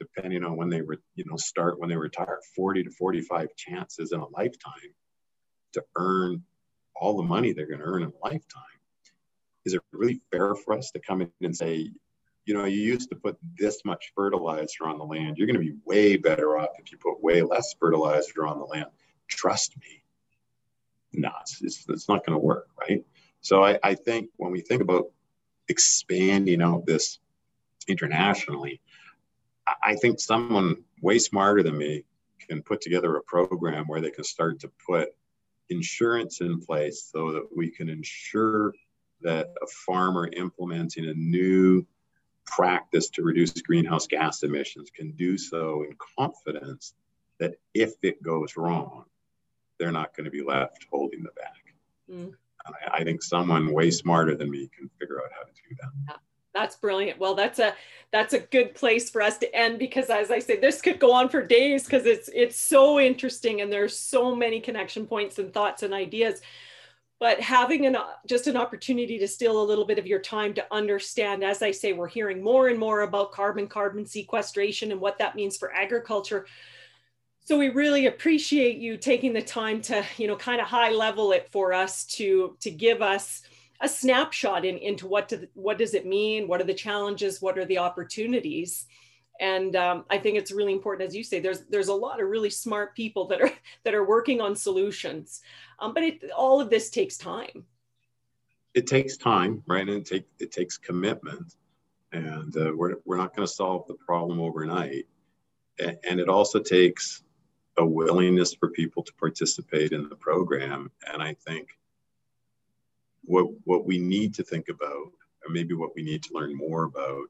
depending 0.00 0.42
on 0.42 0.56
when 0.56 0.70
they 0.70 0.82
were, 0.82 0.96
you 1.14 1.24
know, 1.26 1.36
start 1.36 1.78
when 1.78 1.88
they 1.88 1.96
retire, 1.96 2.40
40 2.56 2.84
to 2.84 2.90
45 2.90 3.48
chances 3.56 4.10
in 4.10 4.18
a 4.18 4.28
lifetime 4.28 4.94
to 5.74 5.84
earn 5.96 6.42
all 6.96 7.16
the 7.16 7.22
money 7.22 7.52
they're 7.52 7.68
going 7.68 7.80
to 7.80 7.84
earn 7.84 8.02
in 8.02 8.08
a 8.08 8.26
lifetime 8.26 8.62
is 9.64 9.74
it 9.74 9.82
really 9.92 10.20
fair 10.30 10.54
for 10.54 10.76
us 10.76 10.90
to 10.92 11.00
come 11.00 11.22
in 11.22 11.30
and 11.42 11.56
say, 11.56 11.90
you 12.44 12.54
know, 12.54 12.64
you 12.64 12.80
used 12.80 13.08
to 13.08 13.16
put 13.16 13.38
this 13.58 13.80
much 13.84 14.12
fertilizer 14.14 14.86
on 14.86 14.98
the 14.98 15.04
land. 15.04 15.38
You're 15.38 15.46
going 15.46 15.58
to 15.58 15.64
be 15.64 15.76
way 15.86 16.16
better 16.16 16.58
off 16.58 16.70
if 16.78 16.92
you 16.92 16.98
put 16.98 17.22
way 17.22 17.42
less 17.42 17.74
fertilizer 17.80 18.46
on 18.46 18.58
the 18.58 18.66
land. 18.66 18.86
Trust 19.28 19.76
me. 19.78 20.02
No, 21.14 21.30
it's, 21.40 21.86
it's 21.88 22.08
not 22.08 22.26
going 22.26 22.38
to 22.38 22.44
work? 22.44 22.68
So 23.44 23.62
I, 23.62 23.78
I 23.82 23.94
think 23.94 24.30
when 24.38 24.52
we 24.52 24.62
think 24.62 24.80
about 24.80 25.10
expanding 25.68 26.62
out 26.62 26.86
this 26.86 27.18
internationally, 27.86 28.80
I 29.82 29.96
think 29.96 30.18
someone 30.18 30.82
way 31.02 31.18
smarter 31.18 31.62
than 31.62 31.76
me 31.76 32.04
can 32.48 32.62
put 32.62 32.80
together 32.80 33.16
a 33.16 33.22
program 33.22 33.84
where 33.86 34.00
they 34.00 34.10
can 34.10 34.24
start 34.24 34.60
to 34.60 34.70
put 34.86 35.10
insurance 35.68 36.40
in 36.40 36.58
place 36.58 37.10
so 37.12 37.32
that 37.32 37.46
we 37.54 37.70
can 37.70 37.90
ensure 37.90 38.72
that 39.20 39.52
a 39.62 39.66
farmer 39.66 40.26
implementing 40.28 41.06
a 41.06 41.14
new 41.14 41.86
practice 42.46 43.10
to 43.10 43.22
reduce 43.22 43.52
greenhouse 43.60 44.06
gas 44.06 44.42
emissions 44.42 44.90
can 44.90 45.10
do 45.12 45.36
so 45.36 45.82
in 45.82 45.94
confidence 46.16 46.94
that 47.40 47.56
if 47.74 47.92
it 48.02 48.22
goes 48.22 48.56
wrong, 48.56 49.04
they're 49.78 49.92
not 49.92 50.16
going 50.16 50.24
to 50.24 50.30
be 50.30 50.42
left 50.42 50.86
holding 50.90 51.22
the 51.22 51.30
bag. 51.36 51.74
Mm. 52.10 52.34
I, 52.92 53.04
think 53.04 53.22
someone 53.22 53.72
way 53.72 53.90
smarter 53.90 54.34
than 54.34 54.50
me 54.50 54.70
can 54.76 54.88
figure 54.98 55.18
out 55.18 55.30
how 55.36 55.42
to 55.42 55.52
do 55.52 55.76
that. 55.80 55.88
Yeah, 56.08 56.16
that's 56.54 56.76
brilliant. 56.76 57.18
Well, 57.18 57.34
that's 57.34 57.58
a 57.58 57.74
that's 58.10 58.32
a 58.32 58.40
good 58.40 58.74
place 58.74 59.10
for 59.10 59.20
us 59.20 59.38
to 59.38 59.54
end 59.54 59.78
because, 59.78 60.08
as 60.08 60.30
I 60.30 60.38
say, 60.38 60.58
this 60.58 60.80
could 60.80 60.98
go 60.98 61.12
on 61.12 61.28
for 61.28 61.44
days 61.44 61.84
because 61.84 62.06
it's 62.06 62.30
it's 62.32 62.56
so 62.56 62.98
interesting 62.98 63.60
and 63.60 63.72
there's 63.72 63.96
so 63.96 64.34
many 64.34 64.60
connection 64.60 65.06
points 65.06 65.38
and 65.38 65.52
thoughts 65.52 65.82
and 65.82 65.92
ideas 65.92 66.40
but 67.20 67.40
having 67.40 67.86
an 67.86 67.96
just 68.26 68.46
an 68.48 68.56
opportunity 68.56 69.18
to 69.18 69.28
steal 69.28 69.62
a 69.62 69.64
little 69.64 69.84
bit 69.84 69.98
of 69.98 70.06
your 70.06 70.18
time 70.18 70.52
to 70.52 70.66
understand 70.72 71.44
as 71.44 71.62
i 71.62 71.70
say 71.70 71.92
we're 71.92 72.08
hearing 72.08 72.42
more 72.42 72.68
and 72.68 72.78
more 72.78 73.02
about 73.02 73.32
carbon 73.32 73.66
carbon 73.66 74.04
sequestration 74.04 74.92
and 74.92 75.00
what 75.00 75.18
that 75.18 75.34
means 75.34 75.56
for 75.56 75.72
agriculture 75.72 76.46
so 77.44 77.58
we 77.58 77.68
really 77.68 78.06
appreciate 78.06 78.78
you 78.78 78.96
taking 78.96 79.34
the 79.34 79.42
time 79.42 79.80
to 79.82 80.04
you 80.16 80.26
know 80.26 80.36
kind 80.36 80.60
of 80.60 80.66
high 80.66 80.90
level 80.90 81.32
it 81.32 81.48
for 81.52 81.72
us 81.72 82.04
to 82.04 82.56
to 82.60 82.70
give 82.70 83.02
us 83.02 83.42
a 83.80 83.88
snapshot 83.88 84.64
in, 84.64 84.78
into 84.78 85.06
what 85.06 85.28
do, 85.28 85.46
what 85.52 85.76
does 85.76 85.94
it 85.94 86.06
mean? 86.06 86.48
What 86.48 86.60
are 86.60 86.64
the 86.64 86.72
challenges? 86.72 87.42
What 87.42 87.58
are 87.58 87.66
the 87.66 87.78
opportunities? 87.78 88.86
And 89.40 89.74
um, 89.76 90.04
i 90.10 90.16
think 90.16 90.38
it's 90.38 90.52
really 90.52 90.72
important 90.72 91.08
as 91.08 91.14
you 91.14 91.24
say 91.24 91.40
there's 91.40 91.62
there's 91.66 91.88
a 91.88 91.94
lot 91.94 92.22
of 92.22 92.28
really 92.28 92.50
smart 92.50 92.94
people 92.94 93.26
that 93.26 93.40
are 93.42 93.52
that 93.84 93.94
are 93.94 94.04
working 94.06 94.40
on 94.40 94.56
solutions. 94.56 95.42
Um, 95.80 95.92
but 95.92 96.02
it, 96.02 96.30
all 96.30 96.60
of 96.60 96.70
this 96.70 96.88
takes 96.88 97.18
time. 97.18 97.66
It 98.74 98.86
takes 98.86 99.16
time 99.16 99.62
right? 99.66 99.88
And 99.88 99.98
it, 99.98 100.06
take, 100.06 100.26
it 100.38 100.50
takes 100.50 100.78
commitment. 100.78 101.56
And 102.12 102.56
uh, 102.56 102.70
we're, 102.76 102.94
we're 103.04 103.16
not 103.16 103.34
going 103.34 103.46
to 103.46 103.52
solve 103.52 103.88
the 103.88 103.94
problem 103.94 104.40
overnight. 104.40 105.06
And, 105.80 105.98
and 106.08 106.20
it 106.20 106.28
also 106.28 106.60
takes 106.60 107.23
a 107.76 107.84
willingness 107.84 108.54
for 108.54 108.68
people 108.68 109.02
to 109.02 109.12
participate 109.14 109.92
in 109.92 110.08
the 110.08 110.16
program 110.16 110.90
and 111.12 111.22
i 111.22 111.34
think 111.46 111.76
what 113.24 113.46
what 113.64 113.86
we 113.86 113.98
need 113.98 114.34
to 114.34 114.42
think 114.42 114.68
about 114.68 115.12
or 115.44 115.50
maybe 115.50 115.74
what 115.74 115.94
we 115.94 116.02
need 116.02 116.22
to 116.22 116.34
learn 116.34 116.56
more 116.56 116.84
about 116.84 117.28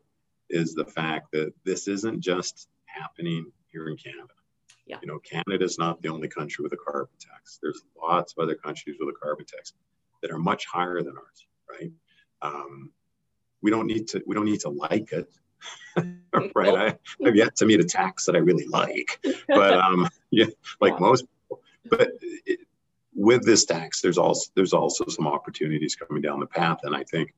is 0.51 0.75
the 0.75 0.85
fact 0.85 1.33
that 1.33 1.53
this 1.65 1.89
isn't 1.89 2.21
just 2.21 2.69
happening 2.87 3.51
here 3.73 3.89
in 3.89 3.97
Canada. 3.97 4.33
Yeah. 4.87 4.99
You 5.01 5.09
know, 5.09 5.19
Canada 5.19 5.65
is 5.65 5.79
not 5.79 6.01
the 6.03 6.09
only 6.09 6.29
country 6.29 6.63
with 6.63 6.73
a 6.73 6.77
carbon 6.77 7.15
tax. 7.19 7.59
There's 7.63 7.83
lots 8.01 8.35
of 8.37 8.43
other 8.43 8.55
countries 8.55 8.97
with 9.01 9.09
a 9.09 9.19
carbon 9.21 9.47
tax 9.47 9.73
that 10.23 10.31
are 10.31 10.39
much 10.39 10.67
higher 10.67 11.03
than 11.03 11.17
ours, 11.17 11.47
right? 11.71 11.91
Um, 12.43 12.93
we 13.63 13.71
don't 13.71 13.87
need 13.87 14.09
to 14.09 14.23
we 14.27 14.35
don't 14.35 14.45
need 14.45 14.61
to 14.61 14.69
like 14.69 15.13
it, 15.13 15.29
right? 16.55 16.99
I, 17.23 17.25
have 17.25 17.35
yet 17.35 17.57
to 17.57 17.67
meet 17.67 17.81
a 17.81 17.85
tax 17.85 18.27
that 18.27 18.37
I 18.37 18.41
really 18.41 18.67
like, 18.67 19.25
but 19.49 19.73
um, 19.73 20.09
yeah, 20.39 20.47
like 20.81 20.95
yeah. 20.95 20.99
most 21.01 21.27
people. 21.27 21.63
But 21.89 22.11
it, 22.21 22.61
with 23.15 23.45
this 23.45 23.65
tax, 23.65 24.01
there's 24.01 24.19
also 24.19 24.51
there's 24.55 24.73
also 24.73 25.05
some 25.09 25.27
opportunities 25.27 25.95
coming 25.97 26.23
down 26.23 26.41
the 26.41 26.47
path, 26.47 26.81
and 26.83 26.95
I 26.95 27.05
think 27.05 27.35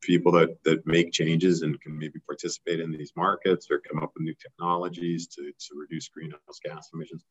people 0.00 0.32
that 0.32 0.62
that 0.64 0.86
make 0.86 1.12
changes 1.12 1.62
and 1.62 1.80
can 1.80 1.98
maybe 1.98 2.20
participate 2.20 2.80
in 2.80 2.92
these 2.92 3.12
markets 3.16 3.68
or 3.70 3.80
come 3.80 4.02
up 4.02 4.12
with 4.14 4.22
new 4.24 4.34
technologies 4.34 5.26
to, 5.28 5.52
to 5.58 5.74
reduce 5.74 6.08
greenhouse 6.08 6.60
gas 6.64 6.90
emissions 6.92 7.24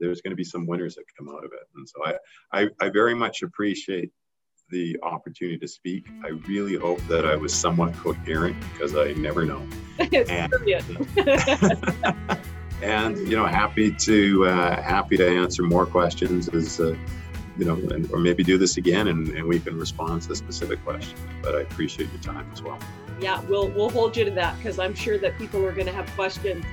there's 0.00 0.20
going 0.20 0.30
to 0.30 0.36
be 0.36 0.44
some 0.44 0.66
winners 0.66 0.94
that 0.94 1.04
come 1.16 1.28
out 1.28 1.44
of 1.44 1.52
it. 1.52 1.68
And 1.76 1.88
so 1.88 2.04
I, 2.04 2.14
I 2.52 2.68
i 2.80 2.88
very 2.88 3.14
much 3.14 3.42
appreciate 3.42 4.10
the 4.70 4.96
opportunity 5.02 5.58
to 5.58 5.68
speak. 5.68 6.06
I 6.24 6.28
really 6.48 6.76
hope 6.76 7.00
that 7.08 7.26
i 7.26 7.36
was 7.36 7.52
somewhat 7.54 7.92
coherent 7.94 8.56
because 8.72 8.96
i 8.96 9.12
never 9.12 9.44
know. 9.44 9.62
It's 9.98 10.30
and, 10.30 10.52
and 12.84 13.16
you 13.28 13.36
know 13.36 13.46
happy 13.46 13.90
to 13.90 14.46
uh, 14.46 14.82
happy 14.82 15.16
to 15.16 15.26
answer 15.26 15.62
more 15.62 15.86
questions 15.86 16.48
as 16.48 16.80
uh, 16.80 16.94
you 17.56 17.64
know, 17.64 17.74
and, 17.74 18.10
or 18.10 18.18
maybe 18.18 18.42
do 18.42 18.58
this 18.58 18.76
again 18.76 19.08
and, 19.08 19.28
and 19.28 19.46
we 19.46 19.60
can 19.60 19.78
respond 19.78 20.22
to 20.22 20.28
the 20.28 20.36
specific 20.36 20.84
questions. 20.84 21.20
But 21.42 21.54
I 21.54 21.60
appreciate 21.60 22.10
your 22.10 22.20
time 22.20 22.50
as 22.52 22.62
well. 22.62 22.78
Yeah, 23.20 23.40
we'll 23.42 23.68
we'll 23.68 23.90
hold 23.90 24.16
you 24.16 24.24
to 24.24 24.30
that 24.32 24.56
because 24.56 24.78
I'm 24.78 24.94
sure 24.94 25.18
that 25.18 25.38
people 25.38 25.64
are 25.64 25.72
going 25.72 25.86
to 25.86 25.92
have 25.92 26.10
questions, 26.10 26.64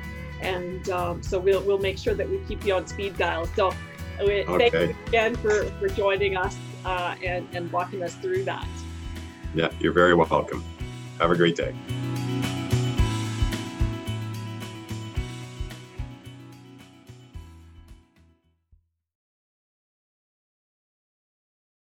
and 0.41 0.89
um, 0.89 1.21
so 1.21 1.39
we'll 1.39 1.61
we'll 1.61 1.77
make 1.77 1.97
sure 1.97 2.15
that 2.15 2.27
we 2.27 2.39
keep 2.47 2.65
you 2.65 2.73
on 2.73 2.87
speed 2.87 3.17
dial. 3.17 3.45
So 3.55 3.67
uh, 4.19 4.23
okay. 4.23 4.69
thank 4.69 4.73
you 4.73 4.95
again 5.07 5.35
for 5.35 5.65
for 5.79 5.87
joining 5.89 6.35
us 6.35 6.57
uh, 6.83 7.15
and 7.23 7.47
and 7.53 7.71
walking 7.71 8.01
us 8.01 8.15
through 8.15 8.43
that. 8.45 8.67
Yeah, 9.53 9.69
you're 9.79 9.93
very 9.93 10.15
welcome. 10.15 10.63
Have 11.19 11.29
a 11.29 11.35
great 11.35 11.55
day. 11.55 11.75